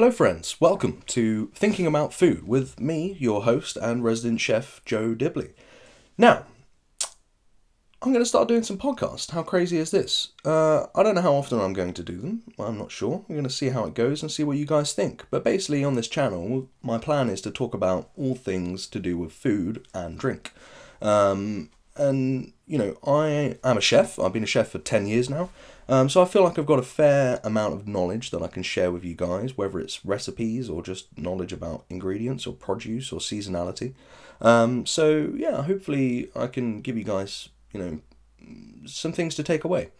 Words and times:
Hello, 0.00 0.10
friends. 0.10 0.58
Welcome 0.62 1.02
to 1.08 1.50
Thinking 1.54 1.86
About 1.86 2.14
Food 2.14 2.48
with 2.48 2.80
me, 2.80 3.18
your 3.20 3.42
host 3.42 3.76
and 3.76 4.02
resident 4.02 4.40
chef, 4.40 4.80
Joe 4.86 5.14
Dibley. 5.14 5.50
Now, 6.16 6.46
I'm 8.00 8.10
going 8.10 8.24
to 8.24 8.24
start 8.24 8.48
doing 8.48 8.62
some 8.62 8.78
podcasts. 8.78 9.32
How 9.32 9.42
crazy 9.42 9.76
is 9.76 9.90
this? 9.90 10.28
Uh, 10.42 10.86
I 10.94 11.02
don't 11.02 11.16
know 11.16 11.20
how 11.20 11.34
often 11.34 11.60
I'm 11.60 11.74
going 11.74 11.92
to 11.92 12.02
do 12.02 12.16
them. 12.16 12.44
I'm 12.58 12.78
not 12.78 12.90
sure. 12.90 13.26
I'm 13.28 13.34
going 13.34 13.44
to 13.44 13.50
see 13.50 13.68
how 13.68 13.84
it 13.84 13.92
goes 13.92 14.22
and 14.22 14.32
see 14.32 14.42
what 14.42 14.56
you 14.56 14.64
guys 14.64 14.94
think. 14.94 15.26
But 15.30 15.44
basically, 15.44 15.84
on 15.84 15.96
this 15.96 16.08
channel, 16.08 16.70
my 16.80 16.96
plan 16.96 17.28
is 17.28 17.42
to 17.42 17.50
talk 17.50 17.74
about 17.74 18.08
all 18.16 18.34
things 18.34 18.86
to 18.86 19.00
do 19.00 19.18
with 19.18 19.32
food 19.32 19.86
and 19.92 20.18
drink. 20.18 20.54
Um, 21.02 21.68
and, 21.94 22.54
you 22.70 22.78
know, 22.78 22.96
I 23.04 23.58
am 23.64 23.76
a 23.76 23.80
chef. 23.80 24.16
I've 24.20 24.32
been 24.32 24.44
a 24.44 24.46
chef 24.46 24.68
for 24.68 24.78
10 24.78 25.08
years 25.08 25.28
now. 25.28 25.50
Um, 25.88 26.08
so 26.08 26.22
I 26.22 26.24
feel 26.24 26.44
like 26.44 26.56
I've 26.56 26.66
got 26.66 26.78
a 26.78 26.84
fair 26.84 27.40
amount 27.42 27.74
of 27.74 27.88
knowledge 27.88 28.30
that 28.30 28.42
I 28.42 28.46
can 28.46 28.62
share 28.62 28.92
with 28.92 29.04
you 29.04 29.14
guys, 29.14 29.58
whether 29.58 29.80
it's 29.80 30.06
recipes 30.06 30.70
or 30.70 30.80
just 30.80 31.18
knowledge 31.18 31.52
about 31.52 31.84
ingredients 31.90 32.46
or 32.46 32.54
produce 32.54 33.12
or 33.12 33.18
seasonality. 33.18 33.94
Um, 34.40 34.86
so 34.86 35.32
yeah, 35.34 35.62
hopefully 35.64 36.30
I 36.36 36.46
can 36.46 36.80
give 36.80 36.96
you 36.96 37.02
guys, 37.02 37.48
you 37.72 37.80
know, 37.80 38.00
some 38.86 39.12
things 39.12 39.34
to 39.34 39.42
take 39.42 39.64
away. 39.64 39.90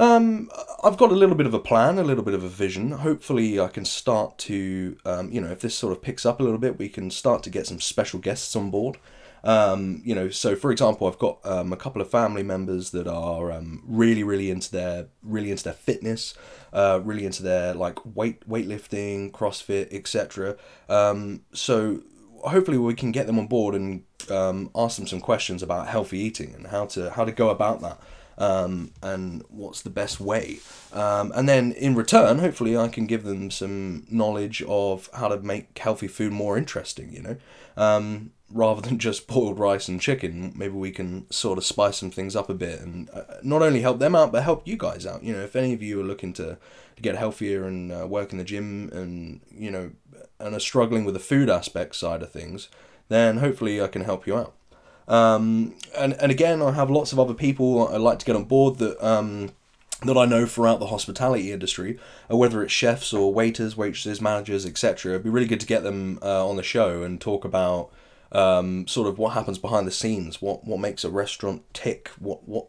Um, 0.00 0.50
I've 0.82 0.96
got 0.96 1.12
a 1.12 1.14
little 1.14 1.36
bit 1.36 1.46
of 1.46 1.54
a 1.54 1.60
plan, 1.60 1.98
a 1.98 2.02
little 2.02 2.24
bit 2.24 2.34
of 2.34 2.42
a 2.42 2.48
vision. 2.48 2.90
Hopefully, 2.90 3.60
I 3.60 3.68
can 3.68 3.84
start 3.84 4.36
to, 4.38 4.96
um, 5.04 5.30
you 5.30 5.40
know, 5.40 5.52
if 5.52 5.60
this 5.60 5.76
sort 5.76 5.92
of 5.92 6.02
picks 6.02 6.26
up 6.26 6.40
a 6.40 6.42
little 6.42 6.58
bit, 6.58 6.76
we 6.76 6.88
can 6.88 7.08
start 7.12 7.44
to 7.44 7.50
get 7.50 7.68
some 7.68 7.80
special 7.80 8.18
guests 8.18 8.56
on 8.56 8.72
board. 8.72 8.98
Um, 9.44 10.00
you 10.04 10.14
know, 10.14 10.30
so 10.30 10.56
for 10.56 10.72
example, 10.72 11.06
I've 11.06 11.18
got 11.18 11.38
um, 11.44 11.72
a 11.72 11.76
couple 11.76 12.00
of 12.00 12.10
family 12.10 12.42
members 12.42 12.90
that 12.90 13.06
are 13.06 13.52
um, 13.52 13.82
really, 13.86 14.24
really 14.24 14.50
into 14.50 14.70
their 14.72 15.08
really 15.22 15.50
into 15.50 15.64
their 15.64 15.74
fitness, 15.74 16.34
uh, 16.72 17.00
really 17.04 17.26
into 17.26 17.42
their 17.42 17.74
like 17.74 17.98
weight 18.16 18.48
weightlifting, 18.48 19.30
CrossFit, 19.30 19.92
etc. 19.92 20.56
Um, 20.88 21.42
so 21.52 22.00
hopefully 22.42 22.78
we 22.78 22.94
can 22.94 23.12
get 23.12 23.26
them 23.26 23.38
on 23.38 23.46
board 23.46 23.74
and 23.74 24.04
um, 24.30 24.70
ask 24.74 24.96
them 24.96 25.06
some 25.06 25.20
questions 25.20 25.62
about 25.62 25.88
healthy 25.88 26.18
eating 26.18 26.54
and 26.54 26.68
how 26.68 26.86
to 26.86 27.10
how 27.10 27.24
to 27.26 27.32
go 27.32 27.50
about 27.50 27.82
that. 27.82 27.98
Um, 28.36 28.90
and 29.00 29.44
what's 29.48 29.82
the 29.82 29.90
best 29.90 30.18
way. 30.18 30.58
Um, 30.92 31.30
and 31.36 31.48
then 31.48 31.70
in 31.70 31.94
return, 31.94 32.40
hopefully, 32.40 32.76
I 32.76 32.88
can 32.88 33.06
give 33.06 33.22
them 33.22 33.48
some 33.52 34.06
knowledge 34.10 34.60
of 34.66 35.08
how 35.14 35.28
to 35.28 35.38
make 35.38 35.78
healthy 35.78 36.08
food 36.08 36.32
more 36.32 36.58
interesting, 36.58 37.12
you 37.12 37.22
know. 37.22 37.36
Um, 37.76 38.32
rather 38.50 38.80
than 38.80 38.98
just 38.98 39.26
boiled 39.26 39.58
rice 39.58 39.88
and 39.88 40.00
chicken, 40.00 40.52
maybe 40.54 40.74
we 40.74 40.90
can 40.90 41.30
sort 41.30 41.58
of 41.58 41.64
spice 41.64 41.98
some 41.98 42.10
things 42.10 42.36
up 42.36 42.48
a 42.48 42.54
bit 42.54 42.80
and 42.80 43.10
uh, 43.10 43.22
not 43.42 43.62
only 43.62 43.80
help 43.80 43.98
them 43.98 44.14
out, 44.14 44.32
but 44.32 44.42
help 44.42 44.66
you 44.66 44.76
guys 44.76 45.06
out. 45.06 45.22
You 45.22 45.32
know, 45.32 45.42
if 45.42 45.56
any 45.56 45.72
of 45.72 45.82
you 45.82 46.00
are 46.00 46.04
looking 46.04 46.32
to, 46.34 46.58
to 46.96 47.02
get 47.02 47.16
healthier 47.16 47.64
and 47.64 47.90
uh, 47.90 48.06
work 48.06 48.32
in 48.32 48.38
the 48.38 48.44
gym 48.44 48.90
and, 48.92 49.40
you 49.50 49.70
know, 49.70 49.92
and 50.38 50.54
are 50.54 50.60
struggling 50.60 51.04
with 51.04 51.14
the 51.14 51.20
food 51.20 51.48
aspect 51.48 51.96
side 51.96 52.22
of 52.22 52.30
things, 52.30 52.68
then 53.08 53.38
hopefully 53.38 53.80
I 53.80 53.88
can 53.88 54.04
help 54.04 54.26
you 54.26 54.36
out. 54.36 54.54
Um, 55.08 55.74
and, 55.96 56.14
and 56.14 56.30
again, 56.30 56.62
I 56.62 56.72
have 56.72 56.90
lots 56.90 57.12
of 57.12 57.20
other 57.20 57.34
people 57.34 57.88
I'd 57.88 58.00
like 58.00 58.18
to 58.20 58.26
get 58.26 58.36
on 58.36 58.44
board 58.44 58.78
that, 58.78 59.06
um, 59.06 59.50
that 60.02 60.16
I 60.16 60.24
know 60.26 60.46
throughout 60.46 60.80
the 60.80 60.86
hospitality 60.86 61.52
industry, 61.52 61.98
uh, 62.30 62.36
whether 62.36 62.62
it's 62.62 62.72
chefs 62.72 63.12
or 63.12 63.32
waiters, 63.32 63.76
waitresses, 63.76 64.20
managers, 64.20 64.64
etc. 64.64 65.12
It'd 65.12 65.24
be 65.24 65.30
really 65.30 65.46
good 65.46 65.60
to 65.60 65.66
get 65.66 65.82
them 65.82 66.18
uh, 66.22 66.46
on 66.46 66.56
the 66.56 66.62
show 66.62 67.02
and 67.02 67.20
talk 67.20 67.44
about 67.44 67.90
um, 68.34 68.86
sort 68.86 69.08
of 69.08 69.18
what 69.18 69.32
happens 69.32 69.58
behind 69.58 69.86
the 69.86 69.92
scenes, 69.92 70.42
what 70.42 70.64
what 70.64 70.80
makes 70.80 71.04
a 71.04 71.10
restaurant 71.10 71.62
tick, 71.72 72.08
what 72.18 72.46
what 72.48 72.66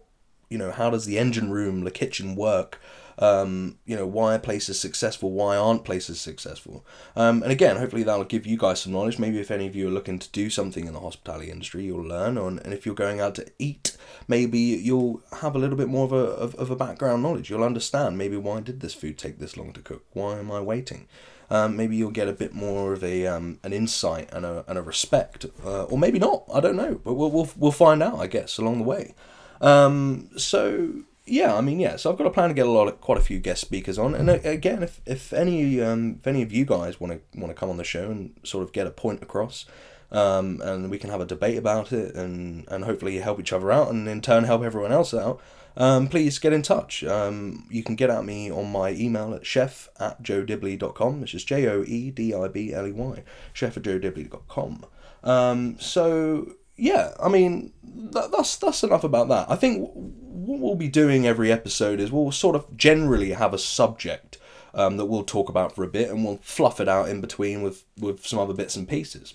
you 0.49 0.57
know, 0.57 0.71
how 0.71 0.89
does 0.89 1.05
the 1.05 1.17
engine 1.17 1.51
room, 1.51 1.83
the 1.83 1.91
kitchen 1.91 2.35
work? 2.35 2.79
Um, 3.17 3.79
you 3.85 3.95
know, 3.95 4.05
why 4.05 4.35
are 4.35 4.39
places 4.39 4.79
successful? 4.79 5.31
Why 5.31 5.55
aren't 5.55 5.85
places 5.85 6.19
successful? 6.19 6.85
Um, 7.15 7.43
and 7.43 7.51
again, 7.51 7.77
hopefully 7.77 8.03
that'll 8.03 8.25
give 8.25 8.45
you 8.45 8.57
guys 8.57 8.81
some 8.81 8.91
knowledge. 8.91 9.17
Maybe 9.17 9.39
if 9.39 9.51
any 9.51 9.67
of 9.67 9.75
you 9.75 9.87
are 9.87 9.91
looking 9.91 10.19
to 10.19 10.29
do 10.31 10.49
something 10.49 10.85
in 10.85 10.93
the 10.93 10.99
hospitality 10.99 11.49
industry, 11.49 11.85
you'll 11.85 12.03
learn. 12.03 12.37
and 12.37 12.59
if 12.73 12.85
you're 12.85 12.93
going 12.93 13.21
out 13.21 13.35
to 13.35 13.49
eat, 13.57 13.95
maybe 14.27 14.59
you'll 14.59 15.21
have 15.39 15.55
a 15.55 15.59
little 15.59 15.77
bit 15.77 15.87
more 15.87 16.05
of 16.05 16.11
a 16.11 16.15
of, 16.17 16.55
of 16.55 16.69
a 16.69 16.75
background 16.75 17.23
knowledge. 17.23 17.49
You'll 17.49 17.63
understand 17.63 18.17
maybe 18.17 18.37
why 18.37 18.59
did 18.59 18.81
this 18.81 18.93
food 18.93 19.17
take 19.17 19.39
this 19.39 19.55
long 19.55 19.71
to 19.73 19.81
cook? 19.81 20.05
Why 20.11 20.37
am 20.37 20.51
I 20.51 20.59
waiting? 20.59 21.07
Um, 21.49 21.75
maybe 21.75 21.95
you'll 21.95 22.11
get 22.11 22.27
a 22.27 22.33
bit 22.33 22.53
more 22.53 22.93
of 22.93 23.03
a 23.03 23.27
um, 23.27 23.59
an 23.63 23.73
insight 23.73 24.29
and 24.33 24.45
a, 24.45 24.63
and 24.67 24.77
a 24.77 24.81
respect, 24.81 25.45
uh, 25.63 25.83
or 25.83 25.97
maybe 25.97 26.19
not. 26.19 26.43
I 26.53 26.59
don't 26.59 26.75
know, 26.75 26.99
but 27.03 27.13
we'll 27.13 27.31
we'll, 27.31 27.49
we'll 27.57 27.71
find 27.71 28.01
out, 28.01 28.19
I 28.19 28.27
guess, 28.27 28.57
along 28.57 28.79
the 28.79 28.83
way. 28.83 29.13
Um, 29.61 30.29
so 30.37 30.93
yeah, 31.25 31.55
I 31.55 31.61
mean, 31.61 31.79
yeah. 31.79 31.95
So 31.95 32.11
I've 32.11 32.17
got 32.17 32.27
a 32.27 32.31
plan 32.31 32.49
to 32.49 32.55
get 32.55 32.67
a 32.67 32.71
lot 32.71 32.87
of 32.87 33.01
quite 33.01 33.17
a 33.17 33.21
few 33.21 33.39
guest 33.39 33.61
speakers 33.61 33.97
on, 33.97 34.15
and 34.15 34.29
uh, 34.29 34.39
again, 34.43 34.83
if 34.83 35.01
if 35.05 35.33
any 35.33 35.81
um, 35.81 36.17
if 36.19 36.27
any 36.27 36.41
of 36.41 36.51
you 36.51 36.65
guys 36.65 36.99
want 36.99 37.13
to 37.13 37.39
want 37.39 37.51
to 37.51 37.59
come 37.59 37.69
on 37.69 37.77
the 37.77 37.83
show 37.83 38.09
and 38.11 38.35
sort 38.43 38.63
of 38.63 38.71
get 38.71 38.87
a 38.87 38.91
point 38.91 39.21
across. 39.21 39.65
Um, 40.11 40.61
and 40.63 40.91
we 40.91 40.99
can 40.99 41.09
have 41.09 41.19
a 41.19 41.25
debate 41.25 41.57
about 41.57 41.91
it 41.91 42.13
and, 42.15 42.63
and 42.69 42.85
hopefully 42.85 43.17
help 43.17 43.39
each 43.39 43.51
other 43.51 43.71
out 43.71 43.89
and 43.89 44.07
in 44.07 44.21
turn 44.21 44.43
help 44.43 44.61
everyone 44.61 44.91
else 44.91 45.15
out 45.15 45.41
um, 45.77 46.07
please 46.07 46.39
get 46.39 46.53
in 46.53 46.61
touch. 46.61 47.03
Um, 47.03 47.67
you 47.69 47.83
can 47.83 47.95
get 47.95 48.09
at 48.09 48.25
me 48.25 48.51
on 48.51 48.71
my 48.71 48.91
email 48.91 49.33
at 49.33 49.45
chef 49.45 49.89
at 49.99 50.21
joedibley.com, 50.23 51.21
which 51.21 51.35
is 51.35 51.43
J 51.43 51.67
O 51.67 51.83
E 51.83 52.11
D 52.11 52.33
I 52.33 52.47
B 52.47 52.73
L 52.73 52.87
E 52.87 52.91
Y, 52.91 53.23
chef 53.53 53.77
at 53.77 53.83
joedibley.com. 53.83 54.85
Um, 55.23 55.79
so, 55.79 56.53
yeah, 56.77 57.13
I 57.21 57.29
mean, 57.29 57.73
that, 57.83 58.31
that's, 58.31 58.57
that's 58.57 58.83
enough 58.83 59.03
about 59.03 59.27
that. 59.29 59.49
I 59.49 59.55
think 59.55 59.89
what 59.93 60.59
we'll 60.59 60.75
be 60.75 60.87
doing 60.87 61.25
every 61.25 61.51
episode 61.51 61.99
is 61.99 62.11
we'll 62.11 62.31
sort 62.31 62.55
of 62.55 62.77
generally 62.77 63.31
have 63.31 63.53
a 63.53 63.57
subject 63.57 64.37
um, 64.73 64.97
that 64.97 65.05
we'll 65.05 65.23
talk 65.23 65.49
about 65.49 65.73
for 65.73 65.83
a 65.83 65.87
bit 65.87 66.09
and 66.09 66.23
we'll 66.23 66.39
fluff 66.41 66.79
it 66.79 66.87
out 66.87 67.09
in 67.09 67.21
between 67.21 67.63
with, 67.63 67.85
with 67.99 68.25
some 68.25 68.39
other 68.39 68.53
bits 68.53 68.75
and 68.75 68.87
pieces. 68.87 69.33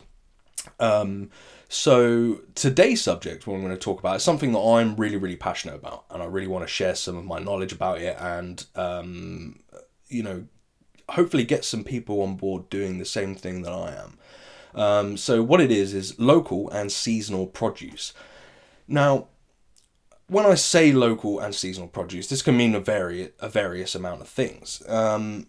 Um, 0.78 1.30
so 1.72 2.40
today's 2.56 3.00
subject, 3.00 3.46
what 3.46 3.54
I'm 3.54 3.62
going 3.62 3.72
to 3.72 3.78
talk 3.78 4.00
about, 4.00 4.16
is 4.16 4.24
something 4.24 4.50
that 4.52 4.58
I'm 4.58 4.96
really, 4.96 5.16
really 5.16 5.36
passionate 5.36 5.76
about, 5.76 6.04
and 6.10 6.20
I 6.20 6.26
really 6.26 6.48
want 6.48 6.64
to 6.64 6.68
share 6.68 6.96
some 6.96 7.16
of 7.16 7.24
my 7.24 7.38
knowledge 7.38 7.72
about 7.72 8.00
it, 8.00 8.16
and 8.18 8.66
um, 8.74 9.60
you 10.08 10.24
know, 10.24 10.46
hopefully 11.10 11.44
get 11.44 11.64
some 11.64 11.84
people 11.84 12.22
on 12.22 12.34
board 12.34 12.68
doing 12.70 12.98
the 12.98 13.04
same 13.04 13.36
thing 13.36 13.62
that 13.62 13.72
I 13.72 13.94
am. 13.94 14.18
Um, 14.74 15.16
so 15.16 15.44
what 15.44 15.60
it 15.60 15.70
is 15.70 15.94
is 15.94 16.18
local 16.18 16.68
and 16.70 16.90
seasonal 16.90 17.46
produce. 17.46 18.14
Now, 18.88 19.28
when 20.26 20.46
I 20.46 20.56
say 20.56 20.90
local 20.90 21.38
and 21.38 21.54
seasonal 21.54 21.88
produce, 21.88 22.28
this 22.28 22.42
can 22.42 22.56
mean 22.56 22.74
a 22.74 22.80
vari- 22.80 23.30
a 23.38 23.48
various 23.48 23.94
amount 23.94 24.22
of 24.22 24.28
things. 24.28 24.82
Um, 24.88 25.46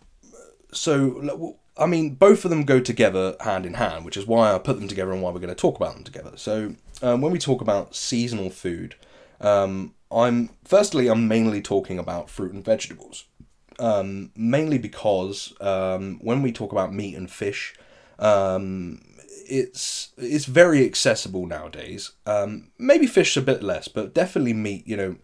so 0.71 1.57
I 1.77 1.85
mean, 1.85 2.15
both 2.15 2.43
of 2.43 2.51
them 2.51 2.63
go 2.63 2.79
together 2.79 3.35
hand 3.39 3.65
in 3.65 3.75
hand, 3.75 4.05
which 4.05 4.17
is 4.17 4.27
why 4.27 4.53
I 4.53 4.57
put 4.59 4.79
them 4.79 4.87
together 4.87 5.11
and 5.13 5.21
why 5.21 5.31
we're 5.31 5.39
going 5.39 5.49
to 5.49 5.55
talk 5.55 5.77
about 5.77 5.93
them 5.95 6.03
together. 6.03 6.33
So, 6.35 6.75
um, 7.01 7.21
when 7.21 7.31
we 7.31 7.39
talk 7.39 7.61
about 7.61 7.95
seasonal 7.95 8.49
food, 8.49 8.95
um, 9.39 9.93
I'm 10.11 10.49
firstly 10.65 11.07
I'm 11.07 11.27
mainly 11.27 11.61
talking 11.61 11.97
about 11.97 12.29
fruit 12.29 12.53
and 12.53 12.63
vegetables, 12.63 13.25
um, 13.79 14.31
mainly 14.35 14.77
because 14.77 15.53
um, 15.61 16.19
when 16.21 16.41
we 16.41 16.51
talk 16.51 16.71
about 16.71 16.93
meat 16.93 17.15
and 17.15 17.31
fish, 17.31 17.73
um, 18.19 19.01
it's 19.47 20.11
it's 20.17 20.45
very 20.45 20.85
accessible 20.85 21.45
nowadays. 21.45 22.11
Um, 22.25 22.71
maybe 22.77 23.07
fish 23.07 23.37
a 23.37 23.41
bit 23.41 23.63
less, 23.63 23.87
but 23.87 24.13
definitely 24.13 24.53
meat. 24.53 24.85
You 24.85 24.97
know, 24.97 25.15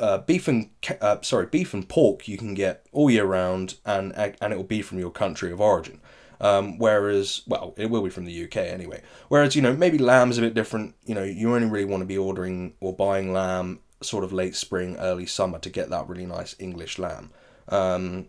uh, 0.00 0.18
beef 0.18 0.48
and 0.48 0.70
uh, 1.00 1.18
sorry 1.20 1.46
beef 1.46 1.74
and 1.74 1.88
pork 1.88 2.26
you 2.26 2.36
can 2.36 2.54
get 2.54 2.86
all 2.92 3.10
year 3.10 3.24
round 3.24 3.76
and 3.84 4.12
and 4.16 4.52
it 4.52 4.56
will 4.56 4.64
be 4.64 4.82
from 4.82 4.98
your 4.98 5.10
country 5.10 5.52
of 5.52 5.60
origin. 5.60 6.00
Um, 6.40 6.78
whereas 6.78 7.42
well 7.46 7.74
it 7.76 7.90
will 7.90 8.02
be 8.02 8.10
from 8.10 8.24
the 8.24 8.44
UK 8.44 8.56
anyway. 8.56 9.02
Whereas 9.28 9.54
you 9.54 9.62
know 9.62 9.74
maybe 9.74 9.98
lamb's 9.98 10.38
a 10.38 10.42
bit 10.42 10.54
different. 10.54 10.94
You 11.04 11.14
know 11.14 11.22
you 11.22 11.54
only 11.54 11.68
really 11.68 11.84
want 11.84 12.00
to 12.00 12.06
be 12.06 12.18
ordering 12.18 12.74
or 12.80 12.94
buying 12.94 13.32
lamb 13.32 13.80
sort 14.02 14.24
of 14.24 14.32
late 14.32 14.56
spring 14.56 14.96
early 14.96 15.26
summer 15.26 15.58
to 15.58 15.68
get 15.68 15.90
that 15.90 16.08
really 16.08 16.26
nice 16.26 16.56
English 16.58 16.98
lamb. 16.98 17.30
Um, 17.68 18.28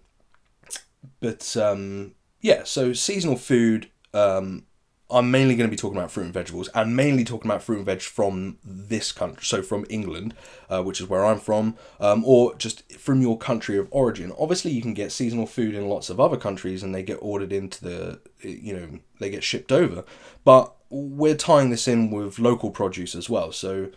but 1.20 1.56
um, 1.58 2.14
yeah 2.42 2.64
so 2.64 2.94
seasonal 2.94 3.38
food 3.38 3.90
um, 4.14 4.66
I'm 5.12 5.30
mainly 5.30 5.56
going 5.56 5.70
to 5.70 5.72
be 5.72 5.78
talking 5.78 5.98
about 5.98 6.12
fruit 6.12 6.26
and 6.26 6.34
vegetables 6.34 6.70
and 6.74 6.96
mainly 6.96 7.24
talking 7.24 7.50
about 7.50 7.64
fruit 7.64 7.78
and 7.78 7.86
veg 7.86 8.02
from 8.02 8.58
this 8.64 9.12
country, 9.12 9.44
so 9.44 9.62
from 9.62 9.86
England, 9.90 10.34
uh, 10.70 10.82
which 10.82 11.02
is 11.02 11.10
where 11.10 11.26
I'm 11.26 11.40
from, 11.40 11.76
um, 12.00 12.24
or 12.26 12.56
just 12.56 12.92
from 12.94 13.22
your 13.22 13.38
country 13.38 13.78
of 13.78 13.88
origin. 13.92 14.32
Obviously, 14.40 14.72
you 14.72 14.82
can 14.82 14.94
get 14.94 15.12
seasonal 15.12 15.46
food 15.46 15.76
in 15.76 15.90
lots 15.90 16.10
of 16.10 16.20
other 16.20 16.38
countries 16.38 16.84
and 16.84 16.96
they 16.96 17.04
get 17.04 17.20
ordered 17.22 17.52
into 17.52 17.84
the, 17.84 18.20
you 18.40 18.74
know, 18.74 19.00
they 19.20 19.30
get 19.30 19.44
shipped 19.44 19.72
over. 19.72 20.04
But 20.44 20.74
we're 20.90 21.36
tying 21.36 21.70
this 21.70 21.88
in 21.88 22.12
with 22.12 22.40
local 22.40 22.72
produce 22.72 23.16
as 23.16 23.30
well, 23.30 23.52
so 23.52 23.90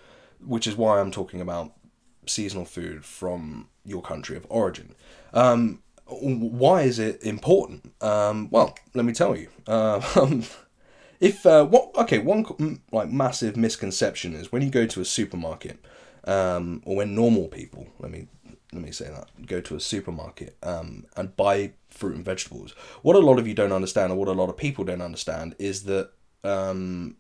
which 0.45 0.67
is 0.67 0.77
why 0.77 1.01
I'm 1.01 1.11
talking 1.11 1.41
about 1.41 1.73
seasonal 2.27 2.65
food 2.65 3.05
from 3.05 3.69
your 3.85 4.03
country 4.03 4.37
of 4.37 4.47
origin. 4.49 4.95
Um, 5.33 5.83
why 6.07 6.83
is 6.83 6.99
it 6.99 7.23
important? 7.23 7.93
Um, 8.01 8.49
well, 8.51 8.77
let 8.95 9.05
me 9.05 9.13
tell 9.13 9.37
you. 9.37 9.49
Uh, 9.67 10.01
if 11.25 11.47
uh, 11.47 11.65
what 11.65 11.91
okay 11.97 12.19
one 12.19 12.81
like 12.93 13.11
massive 13.11 13.57
misconception 13.57 14.35
is 14.35 14.53
when 14.53 14.63
you 14.63 14.71
go 14.71 14.87
to 14.87 15.01
a 15.01 15.05
supermarket 15.05 15.79
um, 16.25 16.83
or 16.85 16.97
when 16.97 17.15
normal 17.15 17.49
people 17.49 17.87
let 17.99 18.11
me 18.11 18.29
let 18.75 18.83
me 18.83 18.91
say 18.91 19.09
that 19.09 19.47
go 19.47 19.61
to 19.61 19.77
a 19.77 19.81
supermarket 19.81 20.57
um, 20.63 21.07
and 21.17 21.37
buy 21.37 21.73
fruit 21.89 22.17
and 22.17 22.25
vegetables. 22.25 22.73
What 23.03 23.17
a 23.17 23.21
lot 23.21 23.39
of 23.39 23.47
you 23.47 23.55
don't 23.55 23.73
understand, 23.73 24.13
or 24.13 24.17
what 24.17 24.29
a 24.29 24.33
lot 24.33 24.51
of 24.51 24.57
people 24.57 24.85
don't 24.85 25.01
understand, 25.01 25.55
is 25.59 25.85
that 25.85 26.11
um, 26.43 27.17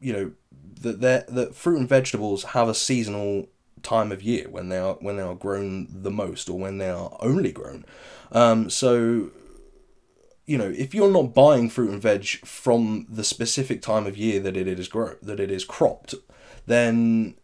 you 0.00 0.12
know 0.12 0.32
that 0.80 1.26
that 1.28 1.54
fruit 1.54 1.78
and 1.78 1.88
vegetables 1.88 2.44
have 2.44 2.68
a 2.68 2.74
seasonal 2.74 3.48
time 3.82 4.12
of 4.12 4.22
year 4.22 4.48
when 4.48 4.68
they 4.68 4.78
are 4.78 4.94
when 5.00 5.16
they 5.16 5.22
are 5.22 5.34
grown 5.34 5.88
the 5.90 6.10
most 6.10 6.48
or 6.48 6.58
when 6.58 6.78
they 6.78 6.90
are 6.90 7.16
only 7.20 7.52
grown. 7.52 7.84
Um, 8.30 8.70
so 8.70 9.30
you 10.48 10.56
know, 10.56 10.72
if 10.74 10.94
you're 10.94 11.10
not 11.10 11.34
buying 11.34 11.68
fruit 11.68 11.90
and 11.90 12.00
veg 12.00 12.24
from 12.46 13.06
the 13.06 13.22
specific 13.22 13.82
time 13.82 14.06
of 14.06 14.16
year 14.16 14.40
that 14.40 14.56
it 14.56 14.66
is 14.66 14.88
grown, 14.88 15.16
that 15.20 15.38
it 15.38 15.50
is 15.50 15.62
cropped, 15.62 16.14
then 16.66 17.34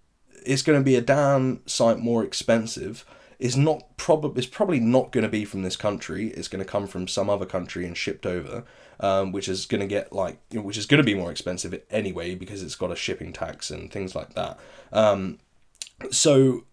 it's 0.47 0.62
going 0.62 0.81
to 0.81 0.85
be 0.85 0.97
a 0.97 1.03
damn 1.03 1.61
sight 1.67 1.99
more 1.99 2.25
expensive. 2.25 3.05
It's 3.39 3.56
not 3.56 3.99
probably 3.99 4.39
it's 4.39 4.47
probably 4.47 4.81
not 4.81 5.12
going 5.12 5.23
to 5.23 5.29
be 5.29 5.45
from 5.45 5.61
this 5.61 5.77
country. 5.77 6.29
It's 6.29 6.49
going 6.49 6.65
to 6.65 6.71
come 6.71 6.87
from 6.87 7.06
some 7.06 7.29
other 7.29 7.45
country 7.45 7.85
and 7.85 7.95
shipped 7.95 8.25
over, 8.25 8.65
um, 9.01 9.33
which 9.33 9.51
is 9.51 9.67
going 9.67 9.83
to 9.83 9.87
get 9.87 10.15
like 10.15 10.39
which 10.53 10.79
is 10.79 10.87
going 10.87 11.03
to 11.03 11.05
be 11.05 11.15
more 11.15 11.31
expensive 11.31 11.79
anyway 11.91 12.35
because 12.35 12.62
it's 12.62 12.75
got 12.75 12.91
a 12.91 12.97
shipping 12.97 13.35
tax 13.35 13.71
and 13.71 13.93
things 13.93 14.15
like 14.15 14.33
that. 14.33 14.59
Um, 14.95 15.41
so 16.11 16.65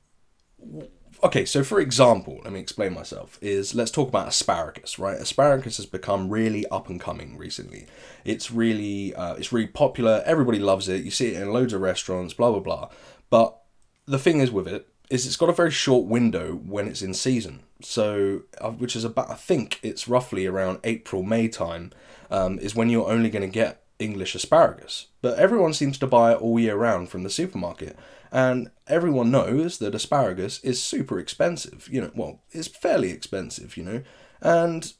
okay, 1.24 1.46
so 1.46 1.64
for 1.64 1.80
example, 1.80 2.42
let 2.44 2.54
me 2.54 2.60
explain 2.60 2.94
myself. 2.94 3.38
Is 3.42 3.76
let's 3.76 3.92
talk 3.92 4.10
about 4.10 4.28
asparagus, 4.28 5.00
right? 5.00 5.18
Asparagus 5.18 5.78
has 5.78 5.86
become 5.86 6.30
really 6.30 6.66
up 6.68 6.90
and 6.90 7.00
coming 7.00 7.38
recently. 7.38 7.88
It's 8.26 8.52
really, 8.52 9.14
uh, 9.16 9.36
it's 9.36 9.52
really 9.52 9.68
popular. 9.68 10.24
Everybody 10.26 10.60
loves 10.60 10.88
it. 10.90 11.04
You 11.04 11.12
see 11.12 11.30
it 11.30 11.42
in 11.42 11.54
loads 11.54 11.74
of 11.74 11.82
restaurants, 11.82 12.34
blah 12.34 12.52
blah 12.52 12.60
blah. 12.60 12.90
But 13.30 13.58
the 14.06 14.20
thing 14.20 14.40
is 14.40 14.52
with 14.52 14.68
it 14.68 14.88
is 15.10 15.26
it's 15.26 15.36
got 15.36 15.50
a 15.50 15.54
very 15.54 15.72
short 15.72 16.08
window 16.08 16.54
when 16.54 16.88
it's 16.88 17.02
in 17.02 17.14
season. 17.14 17.64
So, 17.82 18.44
uh, 18.60 18.72
which 18.72 18.96
is 18.96 19.04
about 19.04 19.30
I 19.30 19.36
think 19.36 19.80
it's 19.84 20.08
roughly 20.08 20.46
around 20.46 20.80
April 20.84 21.24
May 21.24 21.48
time, 21.48 21.92
um, 22.30 22.60
is 22.60 22.76
when 22.76 22.90
you're 22.90 23.10
only 23.10 23.30
going 23.30 23.42
to 23.42 23.48
get 23.48 23.84
English 24.00 24.36
asparagus. 24.36 25.08
But 25.22 25.38
everyone 25.38 25.74
seems 25.74 25.98
to 26.00 26.08
buy 26.08 26.34
it 26.34 26.42
all 26.42 26.60
year 26.60 26.76
round 26.76 27.10
from 27.10 27.24
the 27.24 27.30
supermarket. 27.30 27.98
And 28.32 28.72
everyone 28.88 29.32
knows 29.32 29.78
that 29.80 29.96
asparagus 29.96 30.60
is 30.64 30.82
super 30.82 31.20
expensive. 31.20 31.88
You 31.92 32.02
know, 32.02 32.12
well, 32.16 32.40
it's 32.52 32.68
fairly 32.68 33.12
expensive, 33.12 33.76
you 33.76 33.84
know. 33.84 34.04
And 34.42 34.94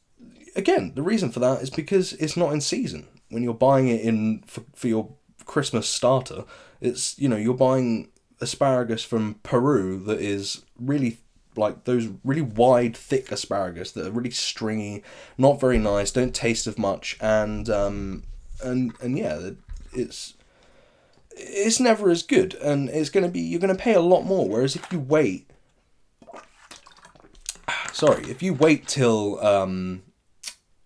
again, 0.54 0.92
the 0.94 1.02
reason 1.02 1.30
for 1.30 1.40
that 1.40 1.62
is 1.62 1.70
because 1.70 2.12
it's 2.14 2.36
not 2.36 2.52
in 2.52 2.60
season. 2.60 3.08
When 3.30 3.42
you're 3.42 3.54
buying 3.54 3.88
it 3.88 4.02
in 4.02 4.42
for, 4.46 4.62
for 4.74 4.88
your 4.88 5.14
Christmas 5.46 5.88
starter, 5.88 6.44
it's, 6.80 7.18
you 7.18 7.28
know, 7.28 7.36
you're 7.36 7.54
buying 7.54 8.10
asparagus 8.40 9.02
from 9.02 9.36
Peru 9.42 9.98
that 10.04 10.20
is 10.20 10.62
really 10.78 11.18
like 11.56 11.84
those 11.84 12.08
really 12.24 12.42
wide, 12.42 12.96
thick 12.96 13.30
asparagus 13.30 13.92
that 13.92 14.06
are 14.06 14.10
really 14.10 14.30
stringy, 14.30 15.02
not 15.38 15.60
very 15.60 15.78
nice, 15.78 16.10
don't 16.10 16.34
taste 16.34 16.66
of 16.66 16.78
much, 16.78 17.16
and 17.20 17.68
um, 17.68 18.24
and 18.62 18.92
and 19.00 19.18
yeah, 19.18 19.50
it's 19.92 20.34
it's 21.36 21.80
never 21.80 22.10
as 22.10 22.22
good, 22.22 22.54
and 22.54 22.88
it's 22.88 23.10
going 23.10 23.24
to 23.24 23.30
be 23.30 23.40
you're 23.40 23.60
going 23.60 23.74
to 23.74 23.82
pay 23.82 23.94
a 23.94 24.00
lot 24.00 24.22
more. 24.22 24.48
Whereas 24.48 24.76
if 24.76 24.90
you 24.92 25.00
wait, 25.00 25.50
sorry, 27.92 28.24
if 28.24 28.42
you 28.42 28.54
wait 28.54 28.86
till 28.86 29.44
um, 29.44 30.02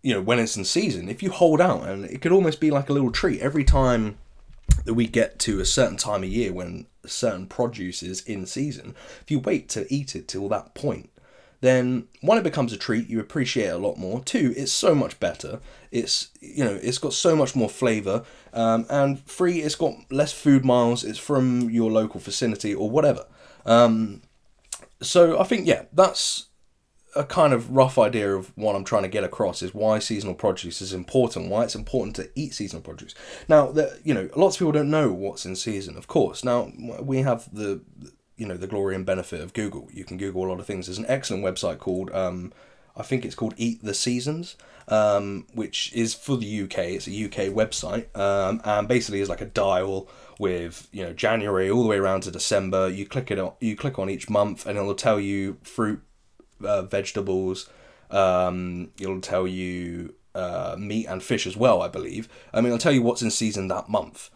you 0.02 0.14
know 0.14 0.20
when 0.20 0.38
it's 0.38 0.56
in 0.56 0.64
season, 0.64 1.08
if 1.08 1.22
you 1.22 1.30
hold 1.30 1.60
out, 1.60 1.88
and 1.88 2.04
it 2.04 2.20
could 2.20 2.32
almost 2.32 2.60
be 2.60 2.70
like 2.70 2.88
a 2.88 2.92
little 2.92 3.12
treat 3.12 3.40
every 3.40 3.64
time 3.64 4.18
that 4.84 4.94
we 4.94 5.06
get 5.06 5.38
to 5.40 5.60
a 5.60 5.64
certain 5.64 5.96
time 5.96 6.22
of 6.22 6.28
year 6.28 6.52
when 6.52 6.86
certain 7.04 7.46
produce 7.46 8.02
is 8.02 8.20
in 8.22 8.46
season. 8.46 8.94
If 9.22 9.30
you 9.30 9.40
wait 9.40 9.68
to 9.70 9.92
eat 9.92 10.14
it 10.14 10.28
till 10.28 10.48
that 10.48 10.74
point, 10.74 11.10
then 11.60 12.08
one 12.20 12.38
it 12.38 12.44
becomes 12.44 12.72
a 12.72 12.76
treat 12.76 13.08
you 13.08 13.20
appreciate 13.20 13.66
it 13.66 13.74
a 13.74 13.78
lot 13.78 13.98
more. 13.98 14.22
Two 14.22 14.52
it's 14.56 14.72
so 14.72 14.94
much 14.94 15.18
better. 15.20 15.60
It's 15.90 16.30
you 16.40 16.64
know 16.64 16.78
it's 16.82 16.98
got 16.98 17.12
so 17.12 17.34
much 17.36 17.56
more 17.56 17.68
flavor. 17.68 18.24
Um, 18.52 18.86
and 18.88 19.24
three 19.26 19.60
it's 19.60 19.74
got 19.74 19.94
less 20.10 20.32
food 20.32 20.64
miles. 20.64 21.04
It's 21.04 21.18
from 21.18 21.70
your 21.70 21.90
local 21.90 22.20
vicinity 22.20 22.74
or 22.74 22.90
whatever. 22.90 23.26
Um, 23.64 24.22
so 25.02 25.38
i 25.38 25.44
think 25.44 25.66
yeah 25.66 25.84
that's 25.92 26.46
a 27.14 27.24
kind 27.24 27.54
of 27.54 27.70
rough 27.70 27.98
idea 27.98 28.34
of 28.34 28.52
what 28.56 28.76
i'm 28.76 28.84
trying 28.84 29.02
to 29.02 29.08
get 29.08 29.24
across 29.24 29.62
is 29.62 29.74
why 29.74 29.98
seasonal 29.98 30.34
produce 30.34 30.82
is 30.82 30.92
important 30.92 31.48
why 31.48 31.64
it's 31.64 31.74
important 31.74 32.14
to 32.14 32.28
eat 32.34 32.52
seasonal 32.52 32.82
produce. 32.82 33.14
Now 33.48 33.70
that 33.72 34.00
you 34.04 34.12
know 34.12 34.28
lots 34.36 34.56
of 34.56 34.60
people 34.60 34.72
don't 34.72 34.90
know 34.90 35.10
what's 35.10 35.46
in 35.46 35.56
season 35.56 35.96
of 35.96 36.06
course. 36.06 36.44
Now 36.44 36.72
we 37.00 37.18
have 37.18 37.48
the 37.52 37.80
you 38.36 38.46
know 38.46 38.56
the 38.56 38.66
glory 38.66 38.94
and 38.94 39.06
benefit 39.06 39.40
of 39.40 39.52
Google. 39.52 39.88
You 39.92 40.04
can 40.04 40.16
Google 40.16 40.46
a 40.46 40.48
lot 40.48 40.60
of 40.60 40.66
things. 40.66 40.86
There's 40.86 40.98
an 40.98 41.06
excellent 41.08 41.44
website 41.44 41.78
called 41.78 42.10
um, 42.12 42.52
I 42.96 43.02
think 43.02 43.24
it's 43.24 43.34
called 43.34 43.54
Eat 43.56 43.82
the 43.82 43.94
Seasons, 43.94 44.56
um, 44.88 45.46
which 45.52 45.92
is 45.92 46.14
for 46.14 46.36
the 46.36 46.62
UK. 46.62 46.78
It's 46.78 47.06
a 47.06 47.24
UK 47.24 47.52
website, 47.52 48.16
um, 48.16 48.60
and 48.64 48.88
basically 48.88 49.20
is 49.20 49.28
like 49.28 49.42
a 49.42 49.46
dial 49.46 50.08
with 50.38 50.88
you 50.92 51.04
know 51.04 51.12
January 51.12 51.70
all 51.70 51.82
the 51.82 51.88
way 51.88 51.98
around 51.98 52.22
to 52.22 52.30
December. 52.30 52.88
You 52.88 53.06
click 53.06 53.30
it 53.30 53.38
on, 53.38 53.52
you 53.60 53.76
click 53.76 53.98
on 53.98 54.08
each 54.08 54.30
month, 54.30 54.66
and 54.66 54.78
it'll 54.78 54.94
tell 54.94 55.20
you 55.20 55.58
fruit, 55.62 56.00
uh, 56.64 56.82
vegetables. 56.82 57.68
Um, 58.10 58.90
it'll 58.98 59.20
tell 59.20 59.46
you 59.46 60.14
uh, 60.34 60.76
meat 60.78 61.06
and 61.06 61.22
fish 61.22 61.46
as 61.46 61.56
well, 61.56 61.82
I 61.82 61.88
believe. 61.88 62.28
I 62.54 62.58
mean, 62.58 62.66
it'll 62.66 62.78
tell 62.78 62.92
you 62.92 63.02
what's 63.02 63.22
in 63.22 63.30
season 63.30 63.68
that 63.68 63.88
month. 63.90 64.30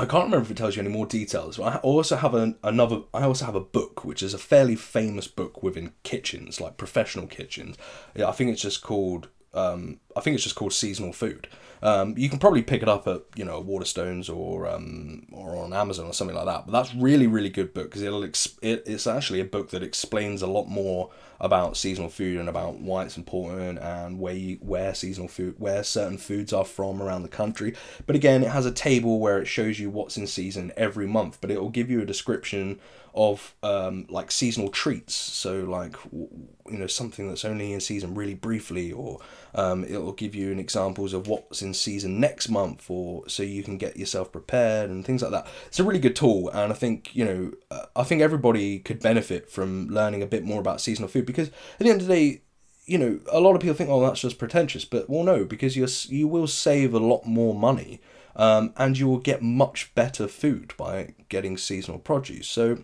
I 0.00 0.06
can't 0.06 0.24
remember 0.24 0.44
if 0.44 0.50
it 0.50 0.56
tells 0.56 0.76
you 0.76 0.82
any 0.82 0.90
more 0.90 1.06
details. 1.06 1.56
But 1.56 1.74
I 1.74 1.76
also 1.78 2.16
have 2.16 2.34
an, 2.34 2.56
another. 2.62 3.00
I 3.12 3.22
also 3.24 3.46
have 3.46 3.54
a 3.54 3.60
book, 3.60 4.04
which 4.04 4.22
is 4.22 4.34
a 4.34 4.38
fairly 4.38 4.76
famous 4.76 5.26
book 5.26 5.62
within 5.62 5.92
kitchens, 6.02 6.60
like 6.60 6.76
professional 6.76 7.26
kitchens. 7.26 7.76
Yeah, 8.14 8.28
I 8.28 8.32
think 8.32 8.52
it's 8.52 8.62
just 8.62 8.82
called. 8.82 9.28
Um, 9.54 9.98
I 10.16 10.20
think 10.20 10.34
it's 10.34 10.44
just 10.44 10.56
called 10.56 10.72
seasonal 10.72 11.12
food. 11.12 11.48
Um, 11.82 12.16
you 12.16 12.28
can 12.28 12.38
probably 12.38 12.62
pick 12.62 12.82
it 12.82 12.88
up 12.88 13.06
at 13.06 13.22
you 13.36 13.44
know 13.44 13.62
Waterstones 13.62 14.34
or 14.34 14.66
um, 14.66 15.26
or 15.32 15.56
on 15.56 15.72
Amazon 15.72 16.06
or 16.06 16.12
something 16.12 16.36
like 16.36 16.46
that. 16.46 16.66
But 16.66 16.72
that's 16.72 16.94
really 16.94 17.26
really 17.26 17.50
good 17.50 17.74
book 17.74 17.84
because 17.84 18.02
it'll 18.02 18.24
it, 18.24 18.34
it's 18.62 19.06
actually 19.06 19.40
a 19.40 19.44
book 19.44 19.70
that 19.70 19.82
explains 19.82 20.42
a 20.42 20.46
lot 20.46 20.66
more 20.66 21.10
about 21.40 21.76
seasonal 21.76 22.08
food 22.08 22.40
and 22.40 22.48
about 22.48 22.80
why 22.80 23.04
it's 23.04 23.16
important 23.16 23.78
and 23.78 24.18
where 24.18 24.34
you, 24.34 24.56
where 24.56 24.92
seasonal 24.92 25.28
food 25.28 25.54
where 25.58 25.84
certain 25.84 26.18
foods 26.18 26.52
are 26.52 26.64
from 26.64 27.00
around 27.00 27.22
the 27.22 27.28
country. 27.28 27.74
But 28.06 28.16
again, 28.16 28.42
it 28.42 28.50
has 28.50 28.66
a 28.66 28.72
table 28.72 29.20
where 29.20 29.38
it 29.38 29.46
shows 29.46 29.78
you 29.78 29.90
what's 29.90 30.16
in 30.16 30.26
season 30.26 30.72
every 30.76 31.06
month, 31.06 31.38
but 31.40 31.50
it 31.50 31.60
will 31.60 31.70
give 31.70 31.90
you 31.90 32.00
a 32.00 32.06
description 32.06 32.80
of 33.14 33.54
um, 33.62 34.06
like 34.08 34.30
seasonal 34.30 34.68
treats. 34.68 35.14
So 35.14 35.60
like 35.60 35.96
you 36.12 36.78
know 36.78 36.86
something 36.86 37.28
that's 37.28 37.44
only 37.44 37.72
in 37.72 37.80
season 37.80 38.14
really 38.14 38.34
briefly, 38.34 38.92
or 38.92 39.18
um, 39.54 39.84
it 39.84 39.98
will 39.98 40.12
give 40.12 40.34
you 40.34 40.52
an 40.52 40.58
examples 40.58 41.12
of 41.12 41.26
what's 41.26 41.62
in 41.62 41.67
season 41.74 42.20
next 42.20 42.48
month, 42.48 42.90
or 42.90 43.28
so 43.28 43.42
you 43.42 43.62
can 43.62 43.78
get 43.78 43.96
yourself 43.96 44.32
prepared 44.32 44.90
and 44.90 45.04
things 45.04 45.22
like 45.22 45.30
that. 45.30 45.46
It's 45.66 45.80
a 45.80 45.84
really 45.84 45.98
good 45.98 46.16
tool, 46.16 46.48
and 46.50 46.72
I 46.72 46.76
think 46.76 47.14
you 47.14 47.24
know 47.24 47.52
uh, 47.70 47.86
I 47.96 48.04
think 48.04 48.22
everybody 48.22 48.78
could 48.78 49.00
benefit 49.00 49.50
from 49.50 49.88
learning 49.88 50.22
a 50.22 50.26
bit 50.26 50.44
more 50.44 50.60
about 50.60 50.80
seasonal 50.80 51.08
food 51.08 51.26
because 51.26 51.48
at 51.48 51.78
the 51.80 51.90
end 51.90 52.02
of 52.02 52.06
the 52.06 52.14
day. 52.14 52.42
You 52.90 52.96
know, 52.96 53.20
a 53.30 53.38
lot 53.38 53.54
of 53.54 53.60
people 53.60 53.76
think, 53.76 53.90
"Oh, 53.90 54.00
that's 54.00 54.22
just 54.22 54.38
pretentious," 54.38 54.86
but 54.86 55.10
well, 55.10 55.22
no, 55.22 55.44
because 55.44 55.76
you 55.76 55.86
you 56.08 56.26
will 56.26 56.46
save 56.46 56.94
a 56.94 56.98
lot 56.98 57.26
more 57.26 57.54
money, 57.54 58.00
um, 58.34 58.72
and 58.78 58.96
you 58.96 59.06
will 59.06 59.18
get 59.18 59.42
much 59.42 59.94
better 59.94 60.26
food 60.26 60.72
by 60.78 61.12
getting 61.28 61.58
seasonal 61.58 61.98
produce. 61.98 62.48
So 62.48 62.78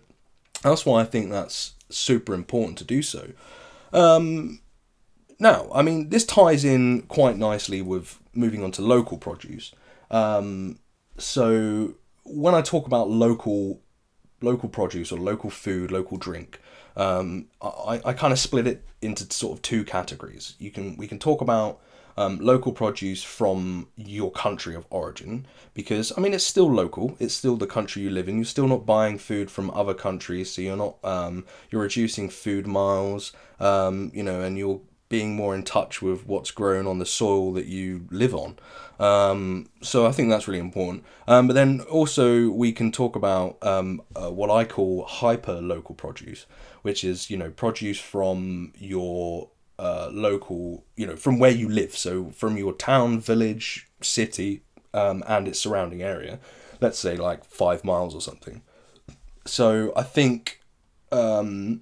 that's 0.61 0.85
why 0.85 1.01
I 1.01 1.05
think 1.05 1.31
that's 1.31 1.73
super 1.89 2.35
important 2.35 2.77
to 2.77 2.83
do 2.83 3.01
so. 3.01 3.31
Um, 3.93 4.59
now, 5.39 5.69
I 5.73 5.81
mean, 5.81 6.09
this 6.09 6.25
ties 6.25 6.63
in 6.63 7.03
quite 7.03 7.37
nicely 7.37 7.81
with 7.81 8.19
moving 8.33 8.63
on 8.63 8.71
to 8.71 8.81
local 8.81 9.17
produce. 9.17 9.73
Um, 10.11 10.79
so 11.17 11.95
when 12.23 12.55
I 12.55 12.61
talk 12.61 12.87
about 12.87 13.09
local 13.09 13.81
local 14.41 14.69
produce 14.69 15.11
or 15.11 15.19
local 15.19 15.49
food, 15.49 15.91
local 15.91 16.17
drink, 16.17 16.59
um, 16.95 17.47
I, 17.61 18.01
I 18.05 18.13
kind 18.13 18.31
of 18.31 18.39
split 18.39 18.67
it 18.67 18.83
into 19.01 19.31
sort 19.33 19.57
of 19.57 19.61
two 19.61 19.83
categories. 19.83 20.55
You 20.59 20.71
can 20.71 20.95
we 20.97 21.07
can 21.07 21.19
talk 21.19 21.41
about 21.41 21.81
um, 22.17 22.39
local 22.39 22.71
produce 22.71 23.23
from 23.23 23.89
your 23.97 24.31
country 24.31 24.73
of 24.75 24.85
origin 24.89 25.45
because 25.73 26.13
I 26.17 26.21
mean 26.21 26.33
it's 26.33 26.45
still 26.45 26.71
local 26.71 27.17
it's 27.19 27.33
still 27.33 27.57
the 27.57 27.67
country 27.67 28.03
you 28.03 28.09
live 28.09 28.29
in 28.29 28.37
you're 28.37 28.45
still 28.45 28.67
not 28.67 28.85
buying 28.85 29.17
food 29.17 29.51
from 29.51 29.69
other 29.71 29.93
countries 29.93 30.49
so 30.51 30.61
you're 30.61 30.77
not 30.77 30.95
um, 31.03 31.45
you're 31.69 31.81
reducing 31.81 32.29
food 32.29 32.67
miles 32.67 33.33
um, 33.59 34.11
you 34.13 34.23
know 34.23 34.41
and 34.41 34.57
you're 34.57 34.79
being 35.15 35.35
more 35.35 35.53
in 35.55 35.63
touch 35.63 36.01
with 36.01 36.19
what's 36.27 36.51
grown 36.51 36.85
on 36.87 36.97
the 36.99 37.05
soil 37.05 37.53
that 37.53 37.67
you 37.67 38.07
live 38.11 38.35
on 38.35 38.51
um, 38.99 39.67
so 39.81 40.05
I 40.05 40.11
think 40.11 40.29
that's 40.29 40.47
really 40.47 40.65
important 40.69 41.03
um, 41.27 41.47
but 41.47 41.53
then 41.53 41.81
also 41.81 42.49
we 42.49 42.71
can 42.71 42.91
talk 42.91 43.15
about 43.15 43.57
um, 43.61 44.01
uh, 44.15 44.31
what 44.39 44.49
I 44.49 44.63
call 44.65 45.05
hyper 45.05 45.57
local 45.61 45.95
produce 45.95 46.45
which 46.81 47.03
is 47.03 47.29
you 47.29 47.37
know 47.37 47.49
produce 47.49 47.99
from 47.99 48.73
your 48.77 49.49
uh, 49.77 50.09
local, 50.11 50.85
you 50.95 51.05
know, 51.05 51.15
from 51.15 51.39
where 51.39 51.51
you 51.51 51.67
live. 51.67 51.95
So 51.95 52.31
from 52.31 52.57
your 52.57 52.73
town, 52.73 53.19
village, 53.19 53.89
city, 54.01 54.61
um, 54.93 55.23
and 55.27 55.47
its 55.47 55.59
surrounding 55.59 56.01
area. 56.01 56.39
Let's 56.79 56.99
say 56.99 57.15
like 57.17 57.45
five 57.45 57.83
miles 57.83 58.15
or 58.15 58.21
something. 58.21 58.61
So 59.45 59.91
I 59.95 60.03
think 60.03 60.61
um, 61.11 61.81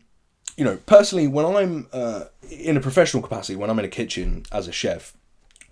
you 0.57 0.63
know, 0.63 0.77
personally, 0.85 1.27
when 1.27 1.45
I'm 1.45 1.87
uh, 1.91 2.25
in 2.49 2.77
a 2.77 2.81
professional 2.81 3.23
capacity, 3.23 3.55
when 3.55 3.69
I'm 3.69 3.79
in 3.79 3.85
a 3.85 3.89
kitchen 3.89 4.43
as 4.51 4.67
a 4.67 4.71
chef, 4.71 5.15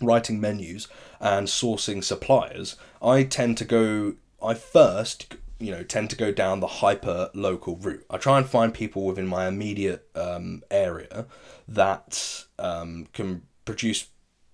writing 0.00 0.40
menus 0.40 0.88
and 1.20 1.46
sourcing 1.46 2.02
suppliers, 2.02 2.76
I 3.00 3.22
tend 3.22 3.58
to 3.58 3.64
go. 3.64 4.14
I 4.44 4.54
first, 4.54 5.36
you 5.60 5.70
know, 5.70 5.84
tend 5.84 6.10
to 6.10 6.16
go 6.16 6.32
down 6.32 6.60
the 6.60 6.66
hyper 6.66 7.30
local 7.32 7.76
route. 7.76 8.04
I 8.10 8.16
try 8.16 8.38
and 8.38 8.46
find 8.46 8.74
people 8.74 9.04
within 9.04 9.26
my 9.26 9.46
immediate 9.46 10.08
um, 10.16 10.62
area 10.70 11.26
that 11.68 12.44
um, 12.58 13.06
can 13.12 13.42
produce 13.64 14.08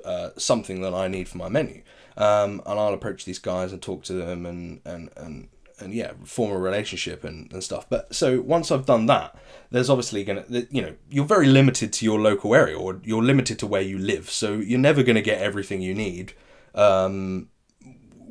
uh, 0.04 0.30
something 0.36 0.82
that 0.82 0.92
I 0.92 1.08
need 1.08 1.28
for 1.28 1.38
my 1.38 1.48
menu. 1.48 1.82
Um, 2.18 2.60
and 2.66 2.78
I'll 2.78 2.92
approach 2.92 3.24
these 3.24 3.38
guys 3.38 3.72
and 3.72 3.80
talk 3.80 4.02
to 4.04 4.12
them 4.12 4.44
and, 4.44 4.80
and, 4.84 5.10
and 5.16 5.48
and 5.80 5.94
yeah, 5.94 6.12
form 6.24 6.52
a 6.52 6.58
relationship 6.58 7.24
and, 7.24 7.52
and 7.52 7.62
stuff. 7.62 7.88
But 7.88 8.14
so 8.14 8.40
once 8.40 8.70
I've 8.70 8.86
done 8.86 9.06
that, 9.06 9.36
there's 9.70 9.90
obviously 9.90 10.24
gonna 10.24 10.44
you 10.70 10.82
know 10.82 10.94
you're 11.10 11.24
very 11.24 11.46
limited 11.46 11.92
to 11.94 12.04
your 12.04 12.20
local 12.20 12.54
area 12.54 12.78
or 12.78 13.00
you're 13.04 13.22
limited 13.22 13.58
to 13.60 13.66
where 13.66 13.82
you 13.82 13.98
live, 13.98 14.30
so 14.30 14.54
you're 14.54 14.78
never 14.78 15.02
gonna 15.02 15.22
get 15.22 15.40
everything 15.40 15.80
you 15.80 15.94
need 15.94 16.32
um, 16.74 17.48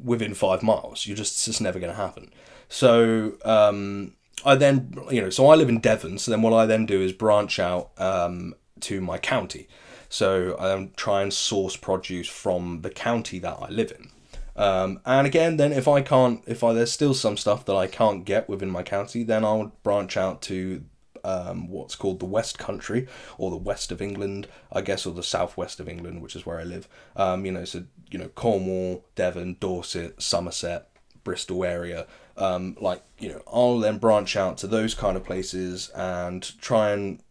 within 0.04 0.34
five 0.34 0.64
miles. 0.64 1.06
You're 1.06 1.18
just 1.18 1.34
it's 1.34 1.46
just 1.46 1.62
never 1.62 1.80
gonna 1.80 1.94
happen. 1.94 2.32
So 2.70 3.34
um, 3.46 4.14
I 4.46 4.56
then 4.56 4.94
you 5.12 5.22
know 5.22 5.30
so 5.30 5.48
I 5.48 5.56
live 5.56 5.70
in 5.70 5.80
Devon, 5.80 6.18
so 6.18 6.32
then 6.32 6.42
what 6.42 6.54
I 6.54 6.66
then 6.66 6.86
do 6.86 7.02
is 7.02 7.14
branch 7.14 7.60
out 7.60 7.92
um, 7.98 8.56
to 8.82 9.02
my 9.02 9.18
county. 9.18 9.68
So 10.10 10.56
I 10.60 10.90
try 10.96 11.22
and 11.22 11.34
source 11.34 11.76
produce 11.76 12.28
from 12.28 12.82
the 12.82 12.90
county 12.90 13.40
that 13.40 13.58
I 13.62 13.70
live 13.70 13.92
in. 13.92 14.10
Um, 14.58 15.00
and 15.06 15.28
again, 15.28 15.58
then 15.58 15.72
if 15.72 15.88
I 15.88 16.02
can't, 16.02 16.44
if 16.48 16.64
I, 16.64 16.74
there's 16.74 16.92
still 16.92 17.14
some 17.14 17.38
stuff 17.38 17.66
that 17.66 17.76
I 17.76 17.88
can't 17.88 18.26
get 18.26 18.50
within 18.50 18.70
my 18.70 18.84
county, 18.84 19.24
then 19.24 19.46
I'll 19.46 19.72
branch 19.84 20.18
out 20.18 20.42
to 20.44 20.84
um, 21.24 21.68
what's 21.68 21.96
called 21.96 22.20
the 22.20 22.26
West 22.26 22.58
Country 22.58 23.08
or 23.38 23.52
the 23.52 23.58
West 23.58 23.92
of 23.92 24.02
England, 24.02 24.48
I 24.72 24.82
guess, 24.82 25.06
or 25.06 25.14
the 25.14 25.24
Southwest 25.24 25.80
of 25.80 25.88
England, 25.88 26.22
which 26.22 26.36
is 26.36 26.46
where 26.46 26.60
I 26.60 26.64
live. 26.64 26.88
Um, 27.16 27.46
you 27.46 27.52
know, 27.52 27.66
so 27.66 27.84
you 28.10 28.18
know 28.18 28.30
Cornwall, 28.30 29.06
Devon, 29.16 29.58
Dorset, 29.60 30.22
Somerset, 30.22 30.90
Bristol 31.24 31.64
area. 31.64 32.08
Um, 32.38 32.78
like 32.80 33.04
you 33.20 33.30
know, 33.30 33.42
I'll 33.52 33.80
then 33.80 33.98
branch 33.98 34.36
out 34.36 34.58
to 34.60 34.68
those 34.68 34.96
kind 34.96 35.18
of 35.18 35.24
places 35.24 35.90
and 35.90 36.60
try 36.62 36.92
and 36.92 37.22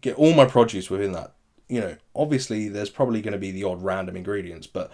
get 0.00 0.16
all 0.16 0.34
my 0.34 0.44
produce 0.44 0.90
within 0.90 1.12
that. 1.12 1.34
You 1.68 1.80
know, 1.80 1.96
obviously 2.14 2.68
there's 2.68 2.90
probably 2.90 3.22
going 3.22 3.32
to 3.32 3.38
be 3.38 3.50
the 3.50 3.64
odd 3.64 3.82
random 3.82 4.16
ingredients, 4.16 4.66
but 4.66 4.90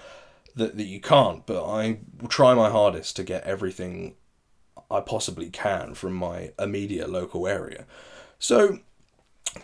that, 0.57 0.76
that 0.76 0.87
you 0.87 1.00
can't, 1.00 1.47
but 1.47 1.64
I 1.64 2.00
try 2.28 2.54
my 2.54 2.71
hardest 2.71 3.16
to 3.16 3.25
get 3.25 3.45
everything 3.45 4.14
I 4.90 5.00
possibly 5.00 5.50
can 5.50 5.95
from 5.95 6.14
my 6.14 6.52
immediate 6.59 7.11
local 7.11 7.47
area. 7.47 7.87
So, 8.38 8.78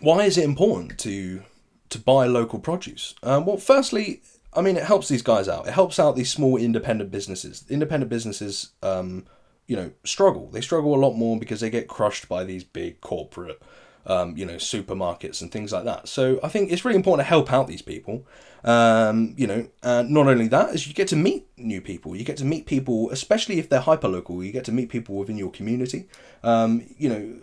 why 0.00 0.24
is 0.24 0.38
it 0.38 0.44
important 0.44 0.98
to 1.00 1.42
to 1.88 1.98
buy 1.98 2.26
local 2.26 2.58
produce? 2.58 3.14
Um, 3.22 3.46
well, 3.46 3.56
firstly, 3.56 4.22
I 4.52 4.60
mean 4.60 4.76
it 4.76 4.84
helps 4.84 5.08
these 5.08 5.22
guys 5.22 5.48
out. 5.48 5.66
It 5.66 5.72
helps 5.74 5.98
out 5.98 6.16
these 6.16 6.32
small 6.32 6.56
independent 6.56 7.10
businesses. 7.10 7.64
Independent 7.68 8.08
businesses, 8.08 8.72
um, 8.82 9.26
you 9.66 9.76
know, 9.76 9.90
struggle. 10.04 10.50
They 10.50 10.60
struggle 10.60 10.94
a 10.94 11.00
lot 11.04 11.14
more 11.14 11.38
because 11.38 11.60
they 11.60 11.70
get 11.70 11.88
crushed 11.88 12.28
by 12.28 12.44
these 12.44 12.64
big 12.64 13.00
corporate 13.00 13.60
um, 14.06 14.36
you 14.36 14.46
know, 14.46 14.54
supermarkets 14.54 15.42
and 15.42 15.50
things 15.50 15.72
like 15.72 15.84
that. 15.84 16.08
So 16.08 16.38
I 16.42 16.48
think 16.48 16.70
it's 16.70 16.84
really 16.84 16.96
important 16.96 17.26
to 17.26 17.28
help 17.28 17.52
out 17.52 17.66
these 17.66 17.82
people. 17.82 18.26
Um, 18.64 19.34
you 19.36 19.46
know, 19.46 19.68
and 19.82 20.10
not 20.10 20.26
only 20.26 20.48
that, 20.48 20.75
is 20.75 20.86
you 20.88 20.94
get 20.94 21.08
to 21.08 21.16
meet 21.16 21.46
new 21.56 21.80
people. 21.80 22.16
You 22.16 22.25
get 22.25 22.36
to 22.38 22.44
meet 22.44 22.66
people, 22.66 23.10
especially 23.10 23.58
if 23.58 23.68
they're 23.68 23.80
hyper 23.80 24.08
local. 24.08 24.42
You 24.42 24.52
get 24.52 24.64
to 24.64 24.72
meet 24.72 24.88
people 24.88 25.16
within 25.16 25.36
your 25.36 25.50
community. 25.50 26.08
Um, 26.42 26.84
you 26.96 27.08
know, 27.08 27.36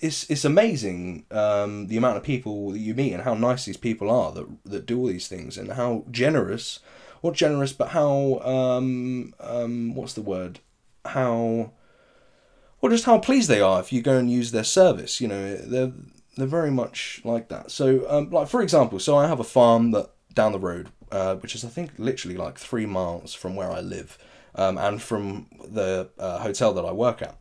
it's 0.00 0.28
it's 0.30 0.44
amazing 0.44 1.26
um, 1.30 1.88
the 1.88 1.96
amount 1.96 2.16
of 2.16 2.22
people 2.22 2.70
that 2.70 2.78
you 2.78 2.94
meet 2.94 3.12
and 3.12 3.22
how 3.22 3.34
nice 3.34 3.64
these 3.64 3.76
people 3.76 4.10
are 4.10 4.32
that 4.32 4.46
that 4.64 4.86
do 4.86 4.98
all 4.98 5.06
these 5.06 5.28
things 5.28 5.58
and 5.58 5.72
how 5.72 6.04
generous, 6.10 6.80
not 7.22 7.34
generous, 7.34 7.72
but 7.72 7.88
how 7.88 8.38
um, 8.40 9.34
um, 9.40 9.94
what's 9.94 10.14
the 10.14 10.22
word? 10.22 10.60
How 11.04 11.72
or 12.80 12.90
just 12.90 13.04
how 13.04 13.18
pleased 13.18 13.48
they 13.48 13.60
are 13.60 13.80
if 13.80 13.92
you 13.92 14.02
go 14.02 14.16
and 14.16 14.30
use 14.30 14.52
their 14.52 14.64
service. 14.64 15.20
You 15.20 15.28
know, 15.28 15.56
they're 15.56 15.92
they're 16.36 16.46
very 16.46 16.70
much 16.70 17.20
like 17.24 17.48
that. 17.48 17.70
So, 17.70 18.06
um, 18.08 18.30
like 18.30 18.48
for 18.48 18.62
example, 18.62 18.98
so 18.98 19.16
I 19.16 19.26
have 19.26 19.40
a 19.40 19.44
farm 19.44 19.90
that 19.92 20.10
down 20.34 20.52
the 20.52 20.58
road, 20.58 20.88
uh, 21.10 21.36
which 21.36 21.54
is 21.54 21.64
I 21.64 21.68
think 21.68 21.92
literally 21.98 22.36
like 22.36 22.58
three 22.58 22.86
miles 22.86 23.34
from 23.34 23.56
where 23.56 23.70
I 23.70 23.80
live, 23.80 24.18
um, 24.54 24.78
and 24.78 25.00
from 25.00 25.46
the 25.68 26.10
uh, 26.18 26.38
hotel 26.38 26.72
that 26.74 26.84
I 26.84 26.92
work 26.92 27.22
at. 27.22 27.36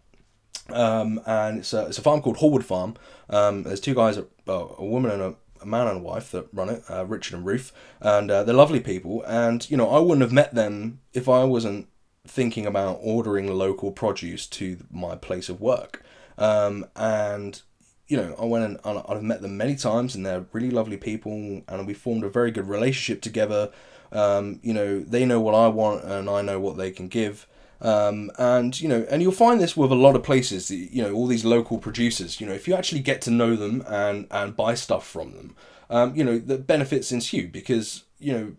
Um, 0.71 1.19
and 1.25 1.59
it's 1.59 1.73
a, 1.73 1.87
it's 1.87 1.97
a 1.97 2.01
farm 2.01 2.21
called 2.21 2.37
Hallwood 2.37 2.65
Farm. 2.65 2.95
Um, 3.29 3.63
there's 3.63 3.79
two 3.79 3.95
guys, 3.95 4.17
a, 4.17 4.25
a 4.47 4.85
woman 4.85 5.09
and 5.09 5.21
a, 5.21 5.35
a 5.61 5.65
man 5.65 5.87
and 5.87 5.97
a 5.97 6.03
wife 6.03 6.31
that 6.31 6.47
run 6.53 6.69
it, 6.69 6.83
uh, 6.89 7.05
Richard 7.05 7.35
and 7.35 7.45
Ruth, 7.45 7.71
and 7.99 8.29
uh, 8.29 8.43
they're 8.43 8.55
lovely 8.55 8.79
people. 8.79 9.23
And 9.23 9.69
you 9.69 9.77
know, 9.77 9.89
I 9.89 9.99
wouldn't 9.99 10.21
have 10.21 10.31
met 10.31 10.53
them 10.53 10.99
if 11.13 11.27
I 11.27 11.43
wasn't 11.43 11.87
thinking 12.27 12.65
about 12.65 12.99
ordering 13.01 13.51
local 13.51 13.91
produce 13.91 14.47
to 14.47 14.77
my 14.91 15.15
place 15.15 15.49
of 15.49 15.61
work. 15.61 16.03
Um, 16.37 16.85
and 16.95 17.61
you 18.07 18.17
know, 18.17 18.35
I 18.39 18.45
went 18.45 18.79
and, 18.83 19.03
I've 19.07 19.21
met 19.21 19.41
them 19.41 19.55
many 19.55 19.75
times, 19.75 20.15
and 20.15 20.25
they're 20.25 20.45
really 20.51 20.71
lovely 20.71 20.97
people, 20.97 21.61
and 21.67 21.87
we 21.87 21.93
formed 21.93 22.23
a 22.23 22.29
very 22.29 22.49
good 22.49 22.67
relationship 22.67 23.21
together. 23.21 23.71
Um, 24.11 24.59
you 24.63 24.73
know, 24.73 24.99
they 24.99 25.25
know 25.25 25.39
what 25.39 25.53
I 25.53 25.67
want, 25.67 26.03
and 26.03 26.27
I 26.27 26.41
know 26.41 26.59
what 26.59 26.75
they 26.75 26.89
can 26.89 27.07
give. 27.07 27.47
Um, 27.81 28.31
and 28.37 28.79
you 28.81 28.89
know, 28.89 29.05
and 29.09 29.21
you'll 29.21 29.31
find 29.31 29.61
this 29.61 29.77
with 29.77 29.91
a 29.91 29.95
lot 29.95 30.15
of 30.15 30.23
places. 30.23 30.71
You 30.71 31.03
know, 31.03 31.13
all 31.13 31.27
these 31.27 31.45
local 31.45 31.77
producers. 31.77 32.41
You 32.41 32.47
know, 32.47 32.53
if 32.53 32.67
you 32.67 32.73
actually 32.73 33.01
get 33.01 33.21
to 33.21 33.31
know 33.31 33.55
them 33.55 33.83
and 33.87 34.27
and 34.31 34.57
buy 34.57 34.73
stuff 34.73 35.07
from 35.07 35.33
them, 35.33 35.55
um, 35.89 36.15
you 36.15 36.23
know, 36.23 36.39
the 36.39 36.57
benefits 36.57 37.11
ensue 37.11 37.47
because 37.47 38.03
you 38.17 38.33
know 38.33 38.53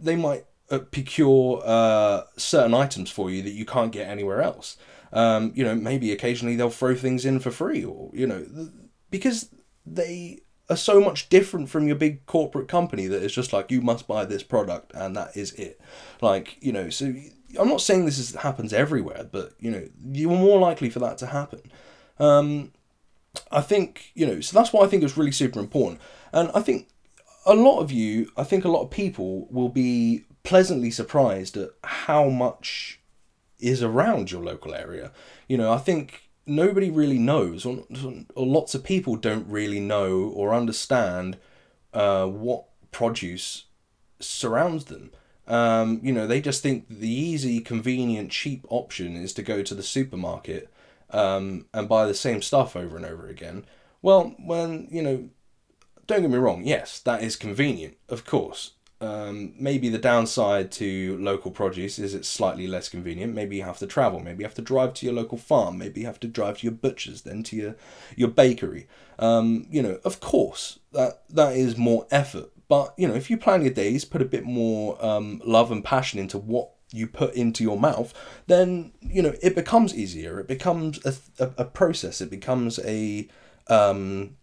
they 0.00 0.16
might 0.16 0.44
procure 0.76 1.62
uh, 1.64 2.22
certain 2.36 2.74
items 2.74 3.10
for 3.10 3.30
you 3.30 3.42
that 3.42 3.52
you 3.52 3.64
can't 3.64 3.92
get 3.92 4.08
anywhere 4.08 4.42
else. 4.42 4.76
Um, 5.12 5.52
you 5.54 5.64
know, 5.64 5.74
maybe 5.74 6.12
occasionally 6.12 6.56
they'll 6.56 6.68
throw 6.68 6.94
things 6.94 7.24
in 7.24 7.40
for 7.40 7.50
free, 7.50 7.84
or 7.84 8.10
you 8.12 8.26
know, 8.26 8.46
because 9.10 9.54
they 9.86 10.40
are 10.68 10.76
so 10.76 11.00
much 11.00 11.30
different 11.30 11.70
from 11.70 11.86
your 11.86 11.96
big 11.96 12.26
corporate 12.26 12.68
company 12.68 13.06
that 13.06 13.22
it's 13.22 13.34
just 13.34 13.52
like 13.52 13.70
you 13.70 13.80
must 13.80 14.06
buy 14.06 14.24
this 14.26 14.42
product 14.42 14.92
and 14.94 15.16
that 15.16 15.34
is 15.34 15.52
it. 15.52 15.80
Like 16.20 16.58
you 16.60 16.72
know, 16.72 16.90
so 16.90 17.14
I'm 17.58 17.68
not 17.68 17.80
saying 17.80 18.04
this 18.04 18.18
is, 18.18 18.34
happens 18.34 18.72
everywhere, 18.72 19.26
but 19.30 19.54
you 19.58 19.70
know, 19.70 19.88
you're 20.12 20.30
more 20.30 20.58
likely 20.58 20.90
for 20.90 20.98
that 20.98 21.16
to 21.18 21.26
happen. 21.26 21.62
Um, 22.18 22.72
I 23.50 23.62
think 23.62 24.10
you 24.14 24.26
know, 24.26 24.40
so 24.40 24.58
that's 24.58 24.72
why 24.72 24.84
I 24.84 24.88
think 24.88 25.02
it's 25.02 25.16
really 25.16 25.32
super 25.32 25.60
important, 25.60 26.02
and 26.32 26.50
I 26.54 26.60
think 26.60 26.88
a 27.46 27.54
lot 27.54 27.80
of 27.80 27.90
you, 27.90 28.30
I 28.36 28.44
think 28.44 28.66
a 28.66 28.68
lot 28.68 28.82
of 28.82 28.90
people 28.90 29.46
will 29.50 29.70
be 29.70 30.24
pleasantly 30.42 30.90
surprised 30.90 31.56
at 31.56 31.70
how 31.84 32.28
much 32.28 33.00
is 33.58 33.82
around 33.82 34.30
your 34.30 34.42
local 34.42 34.74
area. 34.74 35.12
You 35.48 35.58
know, 35.58 35.72
I 35.72 35.78
think 35.78 36.30
nobody 36.46 36.90
really 36.90 37.18
knows, 37.18 37.66
or, 37.66 37.84
or 38.34 38.46
lots 38.46 38.74
of 38.74 38.84
people 38.84 39.16
don't 39.16 39.48
really 39.48 39.80
know 39.80 40.32
or 40.34 40.54
understand 40.54 41.38
uh, 41.92 42.26
what 42.26 42.64
produce 42.90 43.64
surrounds 44.20 44.86
them. 44.86 45.10
Um, 45.46 46.00
you 46.02 46.12
know, 46.12 46.26
they 46.26 46.40
just 46.40 46.62
think 46.62 46.88
the 46.88 47.10
easy, 47.10 47.60
convenient, 47.60 48.30
cheap 48.30 48.66
option 48.68 49.16
is 49.16 49.32
to 49.34 49.42
go 49.42 49.62
to 49.62 49.74
the 49.74 49.82
supermarket 49.82 50.70
um, 51.10 51.66
and 51.72 51.88
buy 51.88 52.06
the 52.06 52.14
same 52.14 52.42
stuff 52.42 52.76
over 52.76 52.96
and 52.96 53.06
over 53.06 53.28
again. 53.28 53.64
Well, 54.02 54.34
when, 54.38 54.88
you 54.90 55.02
know, 55.02 55.30
don't 56.06 56.20
get 56.22 56.30
me 56.30 56.38
wrong, 56.38 56.64
yes, 56.64 56.98
that 57.00 57.22
is 57.22 57.36
convenient, 57.36 57.96
of 58.08 58.24
course 58.24 58.72
um, 59.00 59.54
maybe 59.58 59.88
the 59.88 59.98
downside 59.98 60.72
to 60.72 61.16
local 61.18 61.52
produce 61.52 61.98
is 61.98 62.14
it's 62.14 62.28
slightly 62.28 62.66
less 62.66 62.88
convenient. 62.88 63.32
Maybe 63.32 63.56
you 63.56 63.62
have 63.62 63.78
to 63.78 63.86
travel. 63.86 64.18
Maybe 64.18 64.40
you 64.40 64.46
have 64.46 64.54
to 64.54 64.62
drive 64.62 64.94
to 64.94 65.06
your 65.06 65.14
local 65.14 65.38
farm. 65.38 65.78
Maybe 65.78 66.00
you 66.00 66.06
have 66.06 66.18
to 66.20 66.26
drive 66.26 66.58
to 66.58 66.64
your 66.64 66.74
butcher's, 66.74 67.22
then 67.22 67.42
to 67.44 67.56
your 67.56 67.76
your 68.16 68.28
bakery. 68.28 68.88
Um, 69.18 69.66
you 69.70 69.82
know, 69.82 70.00
of 70.04 70.18
course, 70.20 70.80
that 70.92 71.22
that 71.30 71.56
is 71.56 71.76
more 71.76 72.06
effort. 72.10 72.50
But 72.66 72.92
you 72.96 73.06
know, 73.06 73.14
if 73.14 73.30
you 73.30 73.36
plan 73.36 73.62
your 73.62 73.72
days, 73.72 74.04
put 74.04 74.20
a 74.20 74.26
bit 74.26 74.44
more 74.44 75.02
um, 75.04 75.40
love 75.44 75.70
and 75.70 75.84
passion 75.84 76.18
into 76.18 76.38
what 76.38 76.70
you 76.90 77.06
put 77.06 77.34
into 77.34 77.62
your 77.62 77.78
mouth, 77.78 78.12
then 78.48 78.92
you 79.00 79.22
know 79.22 79.34
it 79.40 79.54
becomes 79.54 79.94
easier. 79.94 80.40
It 80.40 80.48
becomes 80.48 81.04
a, 81.06 81.14
a, 81.44 81.50
a 81.58 81.64
process. 81.64 82.20
It 82.20 82.30
becomes 82.30 82.80
a 82.80 83.28
um, 83.68 84.36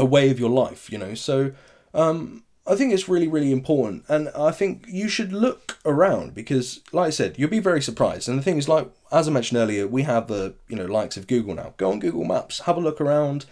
a 0.00 0.04
way 0.04 0.30
of 0.30 0.40
your 0.40 0.50
life. 0.50 0.90
You 0.90 0.98
know, 0.98 1.14
so. 1.14 1.52
Um, 1.92 2.44
I 2.70 2.76
think 2.76 2.92
it's 2.92 3.08
really, 3.08 3.26
really 3.26 3.50
important. 3.50 4.04
And 4.08 4.28
I 4.28 4.52
think 4.52 4.84
you 4.86 5.08
should 5.08 5.32
look 5.32 5.78
around 5.84 6.34
because, 6.34 6.80
like 6.92 7.08
I 7.08 7.10
said, 7.10 7.36
you'll 7.36 7.50
be 7.50 7.58
very 7.58 7.82
surprised. 7.82 8.28
And 8.28 8.38
the 8.38 8.44
thing 8.44 8.58
is, 8.58 8.68
like, 8.68 8.88
as 9.10 9.26
I 9.26 9.32
mentioned 9.32 9.58
earlier, 9.58 9.88
we 9.88 10.04
have 10.04 10.28
the, 10.28 10.54
you 10.68 10.76
know, 10.76 10.86
likes 10.86 11.16
of 11.16 11.26
Google 11.26 11.56
now. 11.56 11.74
Go 11.78 11.90
on 11.90 11.98
Google 11.98 12.24
Maps, 12.24 12.60
have 12.60 12.76
a 12.76 12.80
look 12.80 13.00
around, 13.00 13.46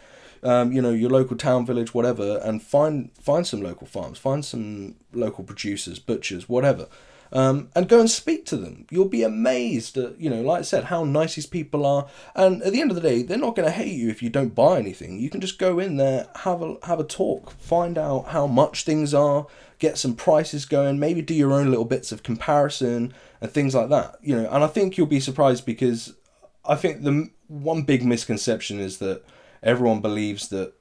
um, 0.44 0.70
you 0.70 0.80
know, 0.80 0.90
your 0.90 1.10
local 1.10 1.36
town, 1.36 1.66
village, 1.66 1.92
whatever, 1.92 2.38
and 2.44 2.62
find 2.62 3.10
find 3.20 3.44
some 3.44 3.60
local 3.60 3.88
farms, 3.88 4.18
find 4.18 4.44
some 4.44 4.94
local 5.12 5.42
producers, 5.42 5.98
butchers, 5.98 6.48
whatever. 6.48 6.86
Um, 7.32 7.68
and 7.74 7.88
go 7.88 8.00
and 8.00 8.10
speak 8.10 8.46
to 8.46 8.56
them. 8.56 8.86
You'll 8.90 9.08
be 9.08 9.22
amazed 9.22 9.96
at, 9.96 10.20
you 10.20 10.30
know, 10.30 10.42
like 10.42 10.60
I 10.60 10.62
said, 10.62 10.84
how 10.84 11.04
nice 11.04 11.34
these 11.34 11.46
people 11.46 11.84
are. 11.84 12.08
And 12.34 12.62
at 12.62 12.72
the 12.72 12.80
end 12.80 12.90
of 12.90 12.94
the 12.94 13.02
day, 13.02 13.22
they're 13.22 13.38
not 13.38 13.56
going 13.56 13.66
to 13.66 13.74
hate 13.74 13.94
you 13.94 14.08
if 14.08 14.22
you 14.22 14.30
don't 14.30 14.54
buy 14.54 14.78
anything. 14.78 15.18
You 15.18 15.30
can 15.30 15.40
just 15.40 15.58
go 15.58 15.78
in 15.78 15.96
there, 15.96 16.28
have 16.36 16.62
a 16.62 16.76
have 16.84 17.00
a 17.00 17.04
talk, 17.04 17.50
find 17.52 17.98
out 17.98 18.28
how 18.28 18.46
much 18.46 18.84
things 18.84 19.12
are, 19.14 19.46
get 19.78 19.98
some 19.98 20.14
prices 20.14 20.64
going, 20.64 20.98
maybe 20.98 21.22
do 21.22 21.34
your 21.34 21.52
own 21.52 21.70
little 21.70 21.84
bits 21.84 22.12
of 22.12 22.22
comparison 22.22 23.12
and 23.40 23.50
things 23.50 23.74
like 23.74 23.90
that. 23.90 24.16
You 24.22 24.36
know, 24.36 24.48
and 24.50 24.64
I 24.64 24.66
think 24.66 24.96
you'll 24.96 25.06
be 25.06 25.20
surprised 25.20 25.66
because 25.66 26.14
I 26.64 26.76
think 26.76 27.02
the 27.02 27.30
one 27.48 27.82
big 27.82 28.04
misconception 28.04 28.80
is 28.80 28.98
that 28.98 29.22
everyone 29.62 30.00
believes 30.00 30.48
that 30.48 30.74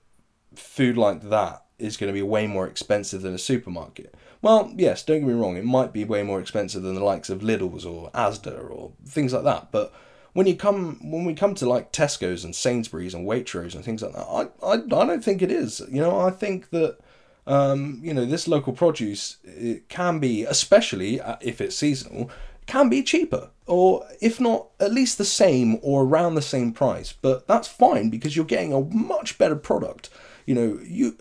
food 0.55 0.97
like 0.97 1.29
that 1.29 1.63
is 1.79 1.97
going 1.97 2.07
to 2.07 2.13
be 2.13 2.21
way 2.21 2.47
more 2.47 2.67
expensive 2.67 3.21
than 3.21 3.33
a 3.33 3.39
supermarket. 3.39 4.15
Well, 4.41 4.71
yes, 4.75 5.03
don't 5.03 5.19
get 5.19 5.27
me 5.27 5.33
wrong, 5.33 5.57
it 5.57 5.65
might 5.65 5.93
be 5.93 6.03
way 6.03 6.23
more 6.23 6.39
expensive 6.39 6.83
than 6.83 6.95
the 6.95 7.03
likes 7.03 7.29
of 7.29 7.41
Lidl's 7.41 7.85
or 7.85 8.11
Asda 8.11 8.69
or 8.69 8.91
things 9.05 9.33
like 9.33 9.43
that, 9.43 9.71
but 9.71 9.93
when 10.37 10.45
you 10.45 10.55
come 10.55 10.99
when 11.01 11.25
we 11.25 11.33
come 11.33 11.55
to 11.55 11.67
like 11.67 11.91
Tesco's 11.91 12.43
and 12.43 12.55
Sainsbury's 12.55 13.15
and 13.15 13.27
Waitrose 13.27 13.73
and 13.73 13.83
things 13.83 14.03
like 14.03 14.13
that, 14.13 14.27
I, 14.27 14.47
I, 14.63 14.73
I 14.73 15.05
don't 15.05 15.23
think 15.23 15.41
it 15.41 15.51
is. 15.51 15.81
You 15.89 15.99
know, 15.99 16.19
I 16.19 16.29
think 16.29 16.69
that 16.69 16.99
um, 17.47 17.99
you 18.03 18.13
know 18.13 18.23
this 18.23 18.47
local 18.47 18.73
produce 18.73 19.37
it 19.43 19.89
can 19.89 20.19
be, 20.19 20.43
especially 20.43 21.19
uh, 21.19 21.37
if 21.41 21.59
it's 21.59 21.75
seasonal, 21.75 22.29
can 22.67 22.87
be 22.87 23.01
cheaper 23.01 23.49
or 23.65 24.05
if 24.21 24.39
not 24.39 24.67
at 24.79 24.93
least 24.93 25.17
the 25.17 25.25
same 25.25 25.79
or 25.81 26.03
around 26.03 26.35
the 26.35 26.41
same 26.43 26.71
price. 26.71 27.13
But 27.19 27.47
that's 27.47 27.67
fine 27.67 28.11
because 28.11 28.35
you're 28.35 28.45
getting 28.45 28.73
a 28.73 28.81
much 28.81 29.39
better 29.39 29.55
product. 29.55 30.11
You 30.45 30.53
know, 30.53 30.79
you 30.85 31.17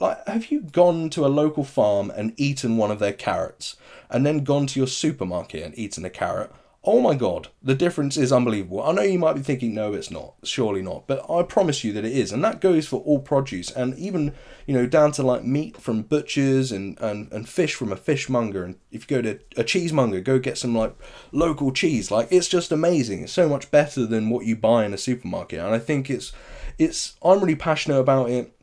like, 0.00 0.26
have 0.26 0.50
you 0.50 0.62
gone 0.62 1.10
to 1.10 1.26
a 1.26 1.28
local 1.28 1.62
farm 1.62 2.10
and 2.10 2.32
eaten 2.38 2.78
one 2.78 2.90
of 2.90 2.98
their 2.98 3.12
carrots, 3.12 3.76
and 4.08 4.24
then 4.24 4.44
gone 4.44 4.66
to 4.68 4.80
your 4.80 4.86
supermarket 4.86 5.62
and 5.62 5.78
eaten 5.78 6.04
a 6.04 6.10
carrot? 6.10 6.50
Oh 6.82 7.02
my 7.02 7.14
god, 7.14 7.48
the 7.62 7.74
difference 7.74 8.16
is 8.16 8.32
unbelievable. 8.32 8.82
I 8.82 8.92
know 8.92 9.02
you 9.02 9.18
might 9.18 9.34
be 9.34 9.42
thinking, 9.42 9.74
no, 9.74 9.92
it's 9.92 10.10
not, 10.10 10.32
surely 10.42 10.80
not, 10.80 11.06
but 11.06 11.30
I 11.30 11.42
promise 11.42 11.84
you 11.84 11.92
that 11.92 12.06
it 12.06 12.12
is, 12.12 12.32
and 12.32 12.42
that 12.42 12.62
goes 12.62 12.88
for 12.88 13.00
all 13.00 13.18
produce, 13.18 13.70
and 13.70 13.94
even 13.98 14.32
you 14.66 14.72
know 14.72 14.86
down 14.86 15.12
to 15.12 15.22
like 15.22 15.44
meat 15.44 15.76
from 15.76 16.00
butchers 16.00 16.72
and 16.72 16.98
and, 16.98 17.30
and 17.32 17.46
fish 17.46 17.74
from 17.74 17.92
a 17.92 17.96
fishmonger, 17.96 18.64
and 18.64 18.76
if 18.90 19.10
you 19.10 19.18
go 19.18 19.20
to 19.20 19.38
a 19.58 19.64
cheesemonger, 19.64 20.22
go 20.22 20.38
get 20.38 20.56
some 20.56 20.74
like 20.74 20.94
local 21.32 21.70
cheese. 21.70 22.10
Like 22.10 22.28
it's 22.30 22.48
just 22.48 22.72
amazing. 22.72 23.24
It's 23.24 23.32
so 23.32 23.46
much 23.46 23.70
better 23.70 24.06
than 24.06 24.30
what 24.30 24.46
you 24.46 24.56
buy 24.56 24.86
in 24.86 24.94
a 24.94 24.98
supermarket, 24.98 25.58
and 25.60 25.74
I 25.74 25.78
think 25.78 26.08
it's 26.08 26.32
it's 26.78 27.16
I'm 27.22 27.40
really 27.40 27.56
passionate 27.56 27.98
about 27.98 28.30
it 28.30 28.54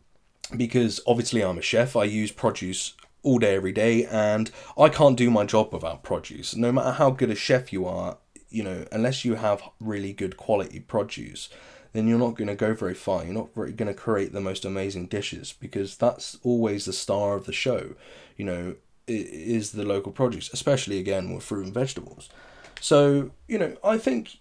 because 0.55 0.99
obviously 1.05 1.43
I'm 1.43 1.57
a 1.57 1.61
chef, 1.61 1.95
I 1.95 2.05
use 2.05 2.31
produce 2.31 2.93
all 3.23 3.39
day, 3.39 3.55
every 3.55 3.71
day, 3.71 4.05
and 4.05 4.49
I 4.77 4.89
can't 4.89 5.17
do 5.17 5.29
my 5.29 5.45
job 5.45 5.73
without 5.73 6.03
produce. 6.03 6.55
No 6.55 6.71
matter 6.71 6.91
how 6.91 7.11
good 7.11 7.29
a 7.29 7.35
chef 7.35 7.73
you 7.73 7.85
are, 7.85 8.17
you 8.49 8.63
know, 8.63 8.85
unless 8.91 9.25
you 9.25 9.35
have 9.35 9.61
really 9.79 10.13
good 10.13 10.37
quality 10.37 10.79
produce, 10.79 11.49
then 11.93 12.07
you're 12.07 12.19
not 12.19 12.35
going 12.35 12.47
to 12.47 12.55
go 12.55 12.73
very 12.73 12.93
far. 12.93 13.23
You're 13.23 13.33
not 13.33 13.53
going 13.53 13.87
to 13.87 13.93
create 13.93 14.31
the 14.31 14.41
most 14.41 14.63
amazing 14.63 15.07
dishes 15.07 15.53
because 15.59 15.97
that's 15.97 16.37
always 16.43 16.85
the 16.85 16.93
star 16.93 17.35
of 17.35 17.45
the 17.45 17.53
show. 17.53 17.95
You 18.37 18.45
know, 18.45 18.75
is 19.07 19.71
the 19.71 19.83
local 19.83 20.11
produce, 20.11 20.51
especially 20.53 20.99
again 20.99 21.33
with 21.33 21.43
fruit 21.43 21.65
and 21.65 21.73
vegetables. 21.73 22.29
So, 22.79 23.31
you 23.47 23.57
know, 23.57 23.75
I 23.83 23.97
think 23.97 24.37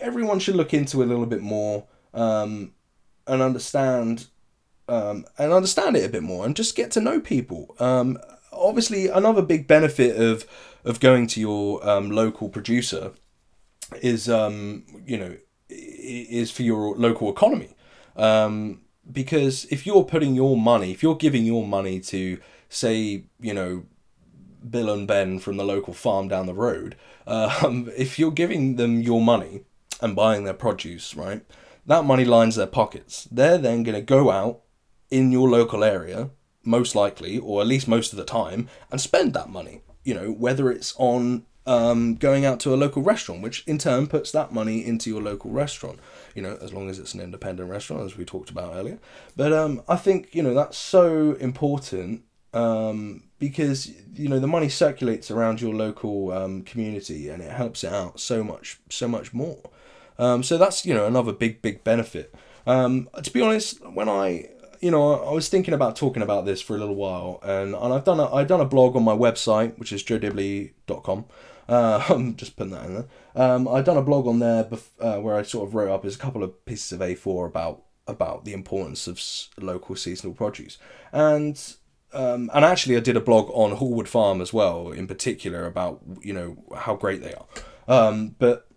everyone 0.00 0.38
should 0.38 0.56
look 0.56 0.74
into 0.74 1.02
a 1.02 1.06
little 1.06 1.26
bit 1.26 1.42
more 1.42 1.86
um, 2.12 2.72
and 3.26 3.42
understand 3.42 4.26
um, 4.88 5.24
and 5.38 5.52
understand 5.52 5.96
it 5.96 6.04
a 6.04 6.08
bit 6.08 6.22
more 6.22 6.44
and 6.44 6.56
just 6.56 6.76
get 6.76 6.90
to 6.92 7.00
know 7.00 7.20
people. 7.20 7.74
Um, 7.78 8.18
obviously, 8.52 9.08
another 9.08 9.42
big 9.42 9.66
benefit 9.66 10.20
of 10.20 10.46
of 10.84 11.00
going 11.00 11.26
to 11.26 11.40
your 11.40 11.86
um, 11.88 12.10
local 12.10 12.48
producer 12.48 13.12
is 14.02 14.28
um, 14.28 14.84
you 15.06 15.16
know 15.16 15.36
is 15.68 16.50
for 16.50 16.62
your 16.62 16.94
local 16.96 17.30
economy 17.30 17.74
um, 18.16 18.82
because 19.10 19.64
if 19.66 19.86
you're 19.86 20.04
putting 20.04 20.34
your 20.34 20.56
money, 20.56 20.92
if 20.92 21.02
you're 21.02 21.16
giving 21.16 21.44
your 21.44 21.66
money 21.66 22.00
to 22.00 22.38
say 22.68 23.24
you 23.40 23.54
know 23.54 23.84
Bill 24.68 24.90
and 24.90 25.06
Ben 25.06 25.38
from 25.38 25.56
the 25.56 25.64
local 25.64 25.92
farm 25.92 26.28
down 26.28 26.46
the 26.46 26.54
road, 26.54 26.96
um, 27.26 27.90
if 27.96 28.18
you're 28.18 28.30
giving 28.30 28.76
them 28.76 29.00
your 29.00 29.20
money 29.20 29.62
and 30.00 30.16
buying 30.16 30.44
their 30.44 30.54
produce, 30.54 31.14
right, 31.14 31.42
that 31.86 32.04
money 32.04 32.24
lines 32.24 32.56
their 32.56 32.66
pockets. 32.66 33.28
They're 33.30 33.58
then 33.58 33.82
going 33.82 33.94
to 33.94 34.02
go 34.02 34.30
out 34.30 34.60
in 35.10 35.32
your 35.32 35.48
local 35.48 35.84
area, 35.84 36.30
most 36.62 36.94
likely, 36.94 37.38
or 37.38 37.60
at 37.60 37.66
least 37.66 37.88
most 37.88 38.12
of 38.12 38.16
the 38.16 38.24
time, 38.24 38.68
and 38.90 39.00
spend 39.00 39.34
that 39.34 39.48
money. 39.48 39.82
You 40.04 40.14
know, 40.14 40.30
whether 40.30 40.70
it's 40.70 40.94
on 40.98 41.46
um, 41.66 42.16
going 42.16 42.44
out 42.44 42.60
to 42.60 42.74
a 42.74 42.76
local 42.76 43.02
restaurant, 43.02 43.42
which 43.42 43.64
in 43.66 43.78
turn 43.78 44.06
puts 44.06 44.30
that 44.32 44.52
money 44.52 44.84
into 44.84 45.10
your 45.10 45.22
local 45.22 45.50
restaurant. 45.50 45.98
You 46.34 46.42
know, 46.42 46.58
as 46.60 46.72
long 46.72 46.90
as 46.90 46.98
it's 46.98 47.14
an 47.14 47.20
independent 47.20 47.70
restaurant, 47.70 48.04
as 48.04 48.16
we 48.16 48.24
talked 48.24 48.50
about 48.50 48.74
earlier. 48.74 48.98
But 49.36 49.52
um, 49.52 49.82
I 49.88 49.96
think 49.96 50.34
you 50.34 50.42
know 50.42 50.54
that's 50.54 50.78
so 50.78 51.32
important 51.34 52.24
um, 52.52 53.24
because 53.38 53.90
you 54.14 54.28
know 54.28 54.38
the 54.38 54.46
money 54.46 54.68
circulates 54.68 55.30
around 55.30 55.60
your 55.60 55.74
local 55.74 56.32
um, 56.32 56.62
community 56.62 57.28
and 57.28 57.42
it 57.42 57.50
helps 57.50 57.84
it 57.84 57.92
out 57.92 58.20
so 58.20 58.44
much, 58.44 58.78
so 58.90 59.08
much 59.08 59.32
more. 59.32 59.58
Um, 60.18 60.42
so 60.42 60.58
that's 60.58 60.86
you 60.86 60.94
know 60.94 61.06
another 61.06 61.32
big, 61.32 61.62
big 61.62 61.82
benefit. 61.84 62.34
Um, 62.66 63.08
to 63.22 63.30
be 63.30 63.40
honest, 63.40 63.84
when 63.86 64.08
I 64.08 64.50
you 64.84 64.90
know, 64.90 65.14
I 65.14 65.32
was 65.32 65.48
thinking 65.48 65.72
about 65.72 65.96
talking 65.96 66.22
about 66.22 66.44
this 66.44 66.60
for 66.60 66.76
a 66.76 66.78
little 66.78 66.94
while, 66.94 67.40
and, 67.42 67.74
and 67.74 67.94
I've 67.94 68.04
done 68.04 68.20
a, 68.20 68.30
I've 68.34 68.48
done 68.48 68.60
a 68.60 68.66
blog 68.66 68.96
on 68.96 69.02
my 69.02 69.16
website, 69.16 69.78
which 69.78 69.94
is 69.94 70.04
joedibley.com. 70.04 71.24
Uh, 71.66 72.04
I'm 72.10 72.36
just 72.36 72.54
putting 72.54 72.74
that 72.74 72.84
in 72.84 72.94
there. 72.94 73.06
Um, 73.34 73.66
I've 73.66 73.86
done 73.86 73.96
a 73.96 74.02
blog 74.02 74.26
on 74.26 74.40
there 74.40 74.64
bef- 74.64 74.90
uh, 75.00 75.22
where 75.22 75.36
I 75.36 75.42
sort 75.42 75.66
of 75.66 75.74
wrote 75.74 75.90
up 75.90 76.04
as 76.04 76.16
a 76.16 76.18
couple 76.18 76.42
of 76.42 76.62
pieces 76.66 76.92
of 76.92 77.00
A4 77.00 77.46
about 77.46 77.82
about 78.06 78.44
the 78.44 78.52
importance 78.52 79.06
of 79.06 79.16
s- 79.16 79.48
local 79.58 79.96
seasonal 79.96 80.34
produce, 80.34 80.76
and 81.12 81.58
um, 82.12 82.50
and 82.52 82.62
actually 82.62 82.98
I 82.98 83.00
did 83.00 83.16
a 83.16 83.22
blog 83.22 83.50
on 83.54 83.76
Hallwood 83.76 84.06
Farm 84.06 84.42
as 84.42 84.52
well, 84.52 84.92
in 84.92 85.06
particular 85.06 85.64
about 85.64 86.02
you 86.20 86.34
know 86.34 86.62
how 86.76 86.94
great 86.94 87.22
they 87.22 87.32
are. 87.32 87.46
Um, 87.88 88.36
but 88.38 88.68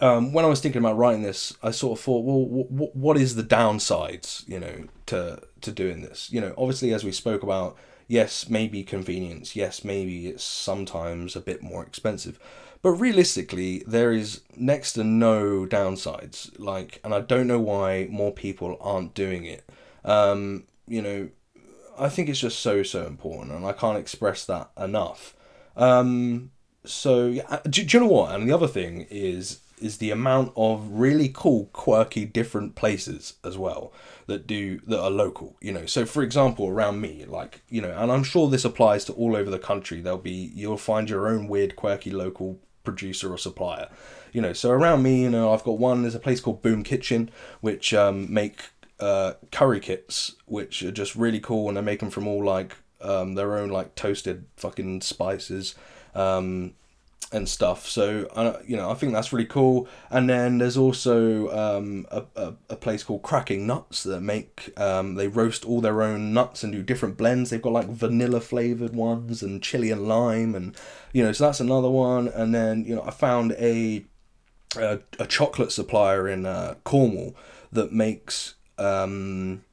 um, 0.00 0.32
when 0.32 0.44
I 0.44 0.48
was 0.48 0.60
thinking 0.60 0.80
about 0.80 0.96
writing 0.96 1.22
this, 1.22 1.56
I 1.62 1.70
sort 1.70 1.98
of 1.98 2.04
thought, 2.04 2.24
well, 2.24 2.44
w- 2.44 2.68
w- 2.70 2.92
what 2.94 3.16
is 3.16 3.34
the 3.34 3.42
downsides, 3.42 4.48
you 4.48 4.58
know, 4.58 4.86
to 5.06 5.42
to 5.60 5.72
doing 5.72 6.00
this? 6.00 6.32
You 6.32 6.40
know, 6.40 6.54
obviously, 6.56 6.92
as 6.94 7.04
we 7.04 7.12
spoke 7.12 7.42
about, 7.42 7.76
yes, 8.08 8.48
maybe 8.48 8.82
convenience, 8.82 9.54
yes, 9.54 9.84
maybe 9.84 10.28
it's 10.28 10.44
sometimes 10.44 11.36
a 11.36 11.40
bit 11.40 11.62
more 11.62 11.84
expensive, 11.84 12.38
but 12.82 12.92
realistically, 12.92 13.84
there 13.86 14.12
is 14.12 14.40
next 14.56 14.94
to 14.94 15.04
no 15.04 15.66
downsides. 15.66 16.58
Like, 16.58 17.00
and 17.04 17.14
I 17.14 17.20
don't 17.20 17.46
know 17.46 17.60
why 17.60 18.08
more 18.10 18.32
people 18.32 18.78
aren't 18.80 19.14
doing 19.14 19.44
it. 19.44 19.68
Um, 20.04 20.64
you 20.88 21.02
know, 21.02 21.28
I 21.98 22.08
think 22.08 22.30
it's 22.30 22.40
just 22.40 22.60
so 22.60 22.82
so 22.82 23.06
important, 23.06 23.52
and 23.52 23.66
I 23.66 23.72
can't 23.72 23.98
express 23.98 24.46
that 24.46 24.70
enough. 24.78 25.34
Um, 25.76 26.52
so 26.84 27.26
yeah, 27.26 27.60
do, 27.64 27.84
do 27.84 27.96
you 27.98 28.00
know 28.00 28.10
what? 28.10 28.34
And 28.34 28.48
the 28.48 28.54
other 28.54 28.66
thing 28.66 29.06
is 29.10 29.60
is 29.80 29.98
the 29.98 30.10
amount 30.10 30.52
of 30.56 30.86
really 30.90 31.30
cool, 31.32 31.66
quirky, 31.72 32.24
different 32.24 32.74
places 32.74 33.34
as 33.44 33.56
well 33.58 33.92
that 34.26 34.46
do 34.46 34.80
that 34.86 35.00
are 35.00 35.10
local. 35.10 35.56
You 35.60 35.72
know, 35.72 35.86
so 35.86 36.06
for 36.06 36.22
example, 36.22 36.68
around 36.68 37.00
me, 37.00 37.24
like 37.26 37.62
you 37.68 37.80
know, 37.80 37.94
and 37.96 38.10
I'm 38.10 38.24
sure 38.24 38.48
this 38.48 38.64
applies 38.64 39.04
to 39.06 39.12
all 39.14 39.36
over 39.36 39.50
the 39.50 39.58
country. 39.58 40.00
There'll 40.00 40.18
be 40.18 40.52
you'll 40.54 40.76
find 40.76 41.08
your 41.08 41.28
own 41.28 41.48
weird, 41.48 41.76
quirky 41.76 42.10
local 42.10 42.58
producer 42.84 43.32
or 43.32 43.38
supplier. 43.38 43.88
You 44.32 44.40
know, 44.40 44.52
so 44.52 44.70
around 44.70 45.02
me, 45.02 45.22
you 45.22 45.30
know, 45.30 45.52
I've 45.52 45.64
got 45.64 45.78
one. 45.78 46.02
There's 46.02 46.14
a 46.14 46.20
place 46.20 46.40
called 46.40 46.62
Boom 46.62 46.82
Kitchen, 46.82 47.30
which 47.60 47.92
um, 47.92 48.32
make 48.32 48.60
uh, 49.00 49.34
curry 49.50 49.80
kits, 49.80 50.36
which 50.46 50.82
are 50.82 50.92
just 50.92 51.16
really 51.16 51.40
cool, 51.40 51.68
and 51.68 51.76
they 51.76 51.82
make 51.82 52.00
them 52.00 52.10
from 52.10 52.28
all 52.28 52.44
like 52.44 52.76
um, 53.00 53.34
their 53.34 53.56
own 53.56 53.70
like 53.70 53.94
toasted 53.94 54.46
fucking 54.56 55.00
spices. 55.00 55.74
Um, 56.14 56.74
and 57.32 57.48
stuff. 57.48 57.86
So 57.86 58.26
uh, 58.34 58.58
you 58.66 58.76
know, 58.76 58.90
I 58.90 58.94
think 58.94 59.12
that's 59.12 59.32
really 59.32 59.46
cool. 59.46 59.88
And 60.10 60.28
then 60.28 60.58
there's 60.58 60.76
also 60.76 61.48
um, 61.50 62.06
a, 62.10 62.24
a, 62.36 62.54
a 62.70 62.76
place 62.76 63.02
called 63.02 63.22
Cracking 63.22 63.66
Nuts 63.66 64.02
that 64.02 64.20
make 64.20 64.72
um, 64.76 65.14
they 65.14 65.28
roast 65.28 65.64
all 65.64 65.80
their 65.80 66.02
own 66.02 66.32
nuts 66.32 66.62
and 66.62 66.72
do 66.72 66.82
different 66.82 67.16
blends. 67.16 67.50
They've 67.50 67.62
got 67.62 67.72
like 67.72 67.88
vanilla 67.88 68.40
flavored 68.40 68.94
ones 68.94 69.42
and 69.42 69.62
chili 69.62 69.90
and 69.90 70.08
lime, 70.08 70.54
and 70.54 70.76
you 71.12 71.22
know, 71.22 71.32
so 71.32 71.46
that's 71.46 71.60
another 71.60 71.90
one. 71.90 72.28
And 72.28 72.54
then 72.54 72.84
you 72.84 72.94
know, 72.94 73.02
I 73.02 73.10
found 73.10 73.52
a 73.52 74.04
a, 74.76 75.00
a 75.18 75.26
chocolate 75.26 75.72
supplier 75.72 76.28
in 76.28 76.46
uh, 76.46 76.74
Cornwall 76.84 77.34
that 77.72 77.92
makes 77.92 78.54
um, 78.78 79.64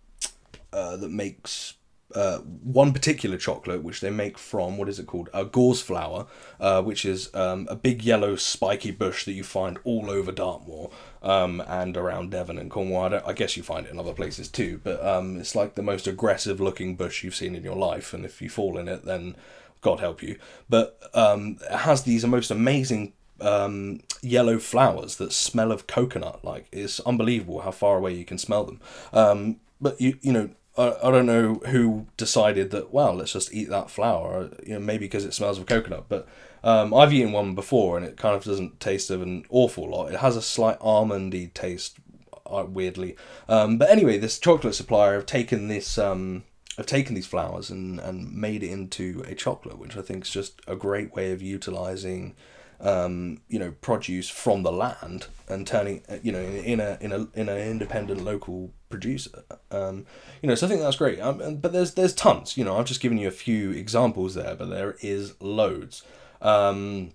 uh, 0.74 0.98
that 0.98 1.12
makes 1.12 1.74
uh, 2.18 2.40
one 2.64 2.94
particular 2.94 3.38
chocolate 3.38 3.84
which 3.84 4.02
they 4.02 4.10
make 4.10 4.40
from 4.40 4.76
what 4.76 4.90
is 4.90 4.98
it 4.98 5.06
called? 5.06 5.30
A 5.36 5.46
gorse 5.46 5.82
flower, 5.82 6.26
uh, 6.60 6.82
which 6.82 7.06
is 7.06 7.30
um, 7.36 7.68
a 7.70 7.76
big 7.76 8.02
yellow 8.02 8.36
spiky 8.36 8.90
bush 8.90 9.24
that 9.26 9.34
you 9.34 9.44
find 9.44 9.78
all 9.84 10.10
over 10.10 10.32
Dartmoor 10.32 10.90
um, 11.22 11.62
and 11.68 11.96
around 11.96 12.32
Devon 12.32 12.58
and 12.58 12.72
Cornwall. 12.72 13.14
I, 13.14 13.22
I, 13.28 13.34
guess 13.34 13.56
you 13.56 13.62
find 13.62 13.86
it 13.86 13.92
in 13.92 14.00
other 14.00 14.14
places 14.14 14.48
too, 14.48 14.82
but 14.84 15.06
um, 15.06 15.40
it's 15.40 15.54
like 15.54 15.76
the 15.76 15.84
most 15.84 16.08
aggressive 16.08 16.60
looking 16.60 16.96
bush 16.96 17.24
you've 17.24 17.36
seen 17.36 17.54
in 17.54 17.64
your 17.64 17.76
life, 17.76 18.16
and 18.16 18.26
if 18.26 18.42
you 18.42 18.50
fall 18.50 18.80
in 18.80 18.88
it, 18.88 19.06
then 19.06 19.36
God 19.82 20.00
help 20.00 20.24
you. 20.24 20.40
But 20.68 21.00
um, 21.14 21.60
it 21.70 21.78
has 21.78 22.02
these 22.02 22.26
most 22.26 22.50
amazing 22.50 23.14
um, 23.40 24.00
yellow 24.24 24.58
flowers 24.58 25.18
that 25.18 25.34
smell 25.34 25.72
of 25.72 25.86
coconut. 25.86 26.44
Like 26.44 26.66
it's 26.72 27.00
unbelievable 27.02 27.62
how 27.62 27.72
far 27.72 27.98
away 27.98 28.16
you 28.16 28.26
can 28.26 28.40
smell 28.40 28.64
them. 28.64 28.82
Um, 29.14 29.60
but 29.80 30.02
you 30.02 30.18
you 30.22 30.34
know 30.34 30.50
I, 30.78 30.96
I 31.04 31.12
don't 31.12 31.26
know 31.26 31.56
who 31.68 32.08
decided 32.18 32.72
that 32.72 32.94
well 32.94 33.16
let's 33.16 33.34
just 33.34 33.54
eat 33.54 33.70
that 33.70 33.90
flower. 33.90 34.50
You 34.66 34.74
know 34.74 34.80
maybe 34.80 35.06
because 35.06 35.26
it 35.26 35.34
smells 35.34 35.60
of 35.60 35.66
coconut, 35.66 36.06
but. 36.10 36.28
Um, 36.64 36.92
I've 36.94 37.14
eaten 37.14 37.32
one 37.32 37.56
before 37.56 37.98
and 37.98 38.06
it 38.06 38.18
kind 38.18 38.36
of 38.36 38.44
doesn't 38.44 38.80
taste 38.80 39.12
of 39.12 39.22
an 39.22 39.46
awful 39.50 39.90
lot. 39.90 40.12
It 40.12 40.20
has 40.20 40.36
a 40.36 40.42
slight 40.42 40.80
almondy 40.80 41.54
taste, 41.54 41.98
uh, 42.46 42.66
weirdly. 42.68 43.16
Um, 43.48 43.78
but 43.78 43.90
anyway, 43.90 44.18
this 44.18 44.40
chocolate 44.40 44.76
supplier 44.76 45.14
have 45.14 45.28
taken 45.28 45.68
this 45.68 45.98
um, 46.00 46.44
have 46.78 46.86
taken 46.86 47.16
these 47.16 47.28
flowers 47.28 47.70
and, 47.70 48.00
and 48.00 48.32
made 48.34 48.64
it 48.64 48.72
into 48.72 49.24
a 49.28 49.36
chocolate, 49.36 49.78
which 49.78 49.98
I 49.98 50.02
think 50.02 50.26
is 50.26 50.32
just 50.32 50.62
a 50.68 50.76
great 50.76 51.14
way 51.16 51.32
of 51.32 51.42
utilizing 51.42 52.36
um, 52.80 53.42
you 53.48 53.58
know, 53.60 53.72
produce 53.82 54.30
from 54.30 54.64
the 54.64 54.72
land 54.72 55.28
and 55.48 55.66
turning, 55.66 56.04
uh, 56.10 56.18
you 56.22 56.32
know, 56.32 56.42
in 56.42 56.80
a 56.80 56.98
in 57.02 57.12
a 57.12 57.28
in 57.34 57.50
an 57.50 57.58
independent 57.58 58.24
local 58.24 58.72
producer. 58.90 59.44
Um, 59.72 60.06
you 60.42 60.50
know, 60.50 60.56
so 60.56 60.68
I 60.68 60.70
think 60.70 60.82
that's 60.82 60.98
great. 60.98 61.20
Um, 61.20 61.58
but 61.58 61.74
there's 61.74 61.94
there's 61.94 62.14
tons. 62.14 62.58
You 62.58 62.66
know, 62.66 62.78
I've 62.78 62.86
just 62.86 63.02
given 63.02 63.18
you 63.18 63.28
a 63.28 63.32
few 63.32 63.72
examples 63.72 64.36
there, 64.36 64.56
but 64.56 64.70
there 64.70 64.96
is 65.02 65.40
loads. 65.42 66.04
Um, 66.42 67.12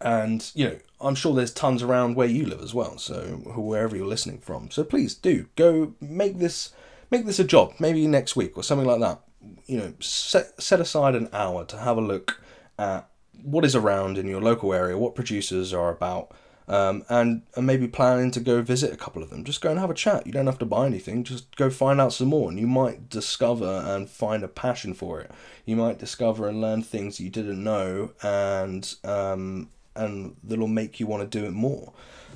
and 0.00 0.50
you 0.54 0.68
know, 0.68 0.78
I'm 1.00 1.14
sure 1.14 1.34
there's 1.34 1.52
tons 1.52 1.82
around 1.82 2.16
where 2.16 2.26
you 2.26 2.46
live 2.46 2.62
as 2.62 2.74
well. 2.74 2.98
So 2.98 3.22
wherever 3.56 3.96
you're 3.96 4.06
listening 4.06 4.38
from, 4.38 4.70
so 4.70 4.84
please 4.84 5.14
do 5.14 5.46
go 5.56 5.94
make 6.00 6.38
this 6.38 6.72
make 7.10 7.26
this 7.26 7.38
a 7.38 7.44
job. 7.44 7.74
Maybe 7.78 8.06
next 8.06 8.36
week 8.36 8.56
or 8.56 8.62
something 8.62 8.86
like 8.86 9.00
that. 9.00 9.20
You 9.66 9.78
know, 9.78 9.94
set 10.00 10.60
set 10.60 10.80
aside 10.80 11.14
an 11.14 11.28
hour 11.32 11.64
to 11.66 11.78
have 11.78 11.98
a 11.98 12.02
look 12.02 12.40
at 12.78 13.08
what 13.42 13.64
is 13.64 13.74
around 13.74 14.18
in 14.18 14.26
your 14.26 14.40
local 14.40 14.72
area, 14.72 14.98
what 14.98 15.14
producers 15.14 15.72
are 15.72 15.90
about, 15.90 16.32
um, 16.68 17.04
and 17.08 17.42
and 17.54 17.66
maybe 17.66 17.88
planning 17.88 18.30
to 18.32 18.40
go 18.40 18.60
visit 18.62 18.92
a 18.92 18.96
couple 18.96 19.22
of 19.22 19.30
them. 19.30 19.44
Just 19.44 19.60
go 19.60 19.70
and 19.70 19.78
have 19.78 19.90
a 19.90 19.94
chat. 19.94 20.26
You 20.26 20.32
don't 20.32 20.46
have 20.46 20.58
to 20.58 20.66
buy 20.66 20.86
anything. 20.86 21.24
Just 21.24 21.56
go 21.56 21.70
find 21.70 22.00
out 22.00 22.12
some 22.12 22.28
more, 22.28 22.50
and 22.50 22.58
you 22.58 22.66
might 22.66 23.08
discover 23.08 23.82
and 23.86 24.08
find 24.08 24.42
a 24.42 24.48
passion 24.48 24.94
for 24.94 25.20
it. 25.20 25.30
You 25.64 25.76
might 25.76 25.98
discover 25.98 26.48
and 26.48 26.60
learn 26.60 26.82
things 26.82 27.20
you 27.20 27.30
didn't 27.30 27.62
know, 27.62 28.12
and 28.22 28.94
um, 29.04 29.70
and 29.96 30.36
that'll 30.44 30.68
make 30.68 31.00
you 31.00 31.06
want 31.06 31.30
to 31.30 31.38
do 31.38 31.46
it 31.46 31.52
more. 31.52 31.92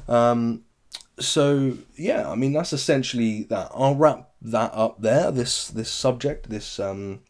Um, 0.08 0.64
so 1.18 1.76
yeah, 1.96 2.30
I 2.30 2.34
mean 2.34 2.52
that's 2.52 2.72
essentially 2.72 3.44
that. 3.44 3.70
I'll 3.74 3.94
wrap 3.94 4.30
that 4.40 4.72
up 4.74 5.02
there. 5.02 5.30
This 5.30 5.68
this 5.68 5.90
subject, 5.90 6.48
this 6.48 6.80
um, 6.80 7.20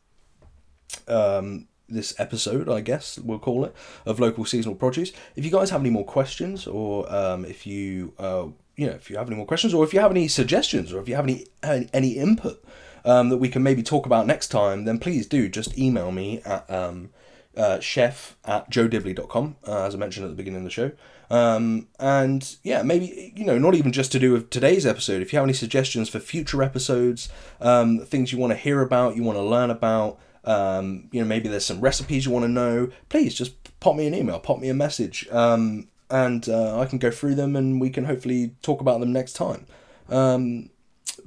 um, 1.09 1.69
this 1.93 2.19
episode, 2.19 2.69
I 2.69 2.81
guess 2.81 3.19
we'll 3.19 3.39
call 3.39 3.65
it, 3.65 3.75
of 4.07 4.21
local 4.21 4.45
seasonal 4.45 4.75
produce. 4.75 5.13
If 5.37 5.45
you 5.45 5.51
guys 5.51 5.71
have 5.71 5.81
any 5.81 5.91
more 5.91 6.05
questions, 6.05 6.67
or 6.67 7.13
um, 7.13 7.45
if 7.45 7.67
you 7.67 8.13
uh, 8.19 8.47
you 8.77 8.87
know 8.87 8.95
if 8.95 9.11
you 9.11 9.17
have 9.17 9.29
any 9.29 9.37
more 9.37 9.47
questions, 9.47 9.75
or 9.75 9.85
if 9.85 9.93
you 9.93 10.01
have 10.01 10.11
any 10.11 10.29
suggestions, 10.29 10.93
or 10.93 11.01
if 11.01 11.09
you 11.09 11.15
have 11.15 11.25
any 11.25 11.47
any 11.63 12.13
input 12.13 12.65
um, 13.05 13.29
that 13.29 13.39
we 13.39 13.49
can 13.49 13.63
maybe 13.63 13.83
talk 13.83 14.07
about 14.07 14.27
next 14.27 14.49
time, 14.49 14.85
then 14.85 14.99
please 14.99 15.27
do 15.27 15.49
just 15.49 15.79
email 15.79 16.13
me 16.13 16.41
at 16.45 16.71
um, 16.71 17.11
uh, 17.57 17.81
chef 17.81 18.37
at 18.45 18.71
joedibley.com, 18.71 19.57
uh, 19.67 19.85
as 19.85 19.95
I 19.95 19.99
mentioned 19.99 20.25
at 20.25 20.31
the 20.31 20.37
beginning 20.37 20.59
of 20.61 20.65
the 20.65 20.71
show. 20.71 20.93
Um, 21.31 21.89
and 21.99 22.57
yeah, 22.63 22.83
maybe, 22.83 23.33
you 23.35 23.45
know, 23.45 23.59
not 23.59 23.75
even 23.75 23.93
just 23.93 24.13
to 24.13 24.19
do 24.19 24.33
with 24.33 24.51
today's 24.51 24.85
episode. 24.85 25.23
If 25.23 25.33
you 25.33 25.39
have 25.39 25.47
any 25.47 25.55
suggestions 25.55 26.09
for 26.09 26.19
future 26.19 26.63
episodes, 26.63 27.31
um, 27.61 28.01
things 28.01 28.33
you 28.33 28.39
want 28.39 28.53
to 28.53 28.57
hear 28.57 28.83
about, 28.83 29.17
you 29.17 29.23
want 29.23 29.39
to 29.39 29.43
learn 29.43 29.71
about, 29.71 30.19
um, 30.45 31.09
you 31.13 31.21
know, 31.21 31.27
maybe 31.27 31.49
there's 31.49 31.67
some 31.67 31.81
recipes 31.81 32.27
you 32.27 32.33
want 32.33 32.45
to 32.45 32.49
know, 32.49 32.91
please 33.09 33.35
just 33.35 33.55
pop 33.81 33.97
me 33.97 34.07
an 34.07 34.15
email, 34.15 34.39
pop 34.39 34.59
me 34.59 34.69
a 34.69 34.75
message, 34.75 35.29
um, 35.31 35.89
and 36.11 36.49
uh, 36.49 36.79
I 36.79 36.87
can 36.87 36.99
go 36.99 37.11
through 37.11 37.37
them 37.37 37.57
and 37.57 37.81
we 37.81 37.91
can 37.91 38.05
hopefully 38.05 38.55
talk 38.63 38.81
about 38.81 39.01
them 39.01 39.13
next 39.13 39.35
time. 39.35 39.67
Um, 40.09 40.71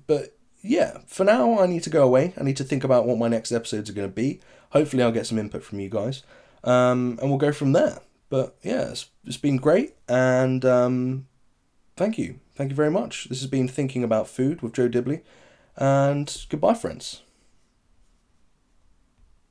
but 0.07 0.35
yeah, 0.61 0.99
for 1.07 1.23
now, 1.23 1.59
I 1.59 1.67
need 1.67 1.83
to 1.83 1.89
go 1.89 2.03
away. 2.03 2.33
I 2.37 2.43
need 2.43 2.57
to 2.57 2.63
think 2.63 2.83
about 2.83 3.05
what 3.05 3.17
my 3.17 3.27
next 3.27 3.51
episodes 3.51 3.89
are 3.89 3.93
going 3.93 4.09
to 4.09 4.13
be. 4.13 4.41
Hopefully, 4.71 5.03
I'll 5.03 5.11
get 5.11 5.27
some 5.27 5.37
input 5.37 5.63
from 5.63 5.79
you 5.79 5.89
guys, 5.89 6.23
um, 6.63 7.17
and 7.21 7.29
we'll 7.29 7.37
go 7.37 7.51
from 7.51 7.71
there. 7.71 7.99
But 8.29 8.57
yeah, 8.63 8.89
it's, 8.89 9.09
it's 9.25 9.37
been 9.37 9.57
great, 9.57 9.93
and 10.09 10.65
um, 10.65 11.27
thank 11.95 12.17
you. 12.17 12.39
Thank 12.55 12.71
you 12.71 12.75
very 12.75 12.91
much. 12.91 13.29
This 13.29 13.41
has 13.41 13.49
been 13.49 13.67
Thinking 13.67 14.03
About 14.03 14.27
Food 14.27 14.61
with 14.61 14.73
Joe 14.73 14.87
Dibley, 14.87 15.21
and 15.77 16.45
goodbye, 16.49 16.73
friends. 16.73 17.21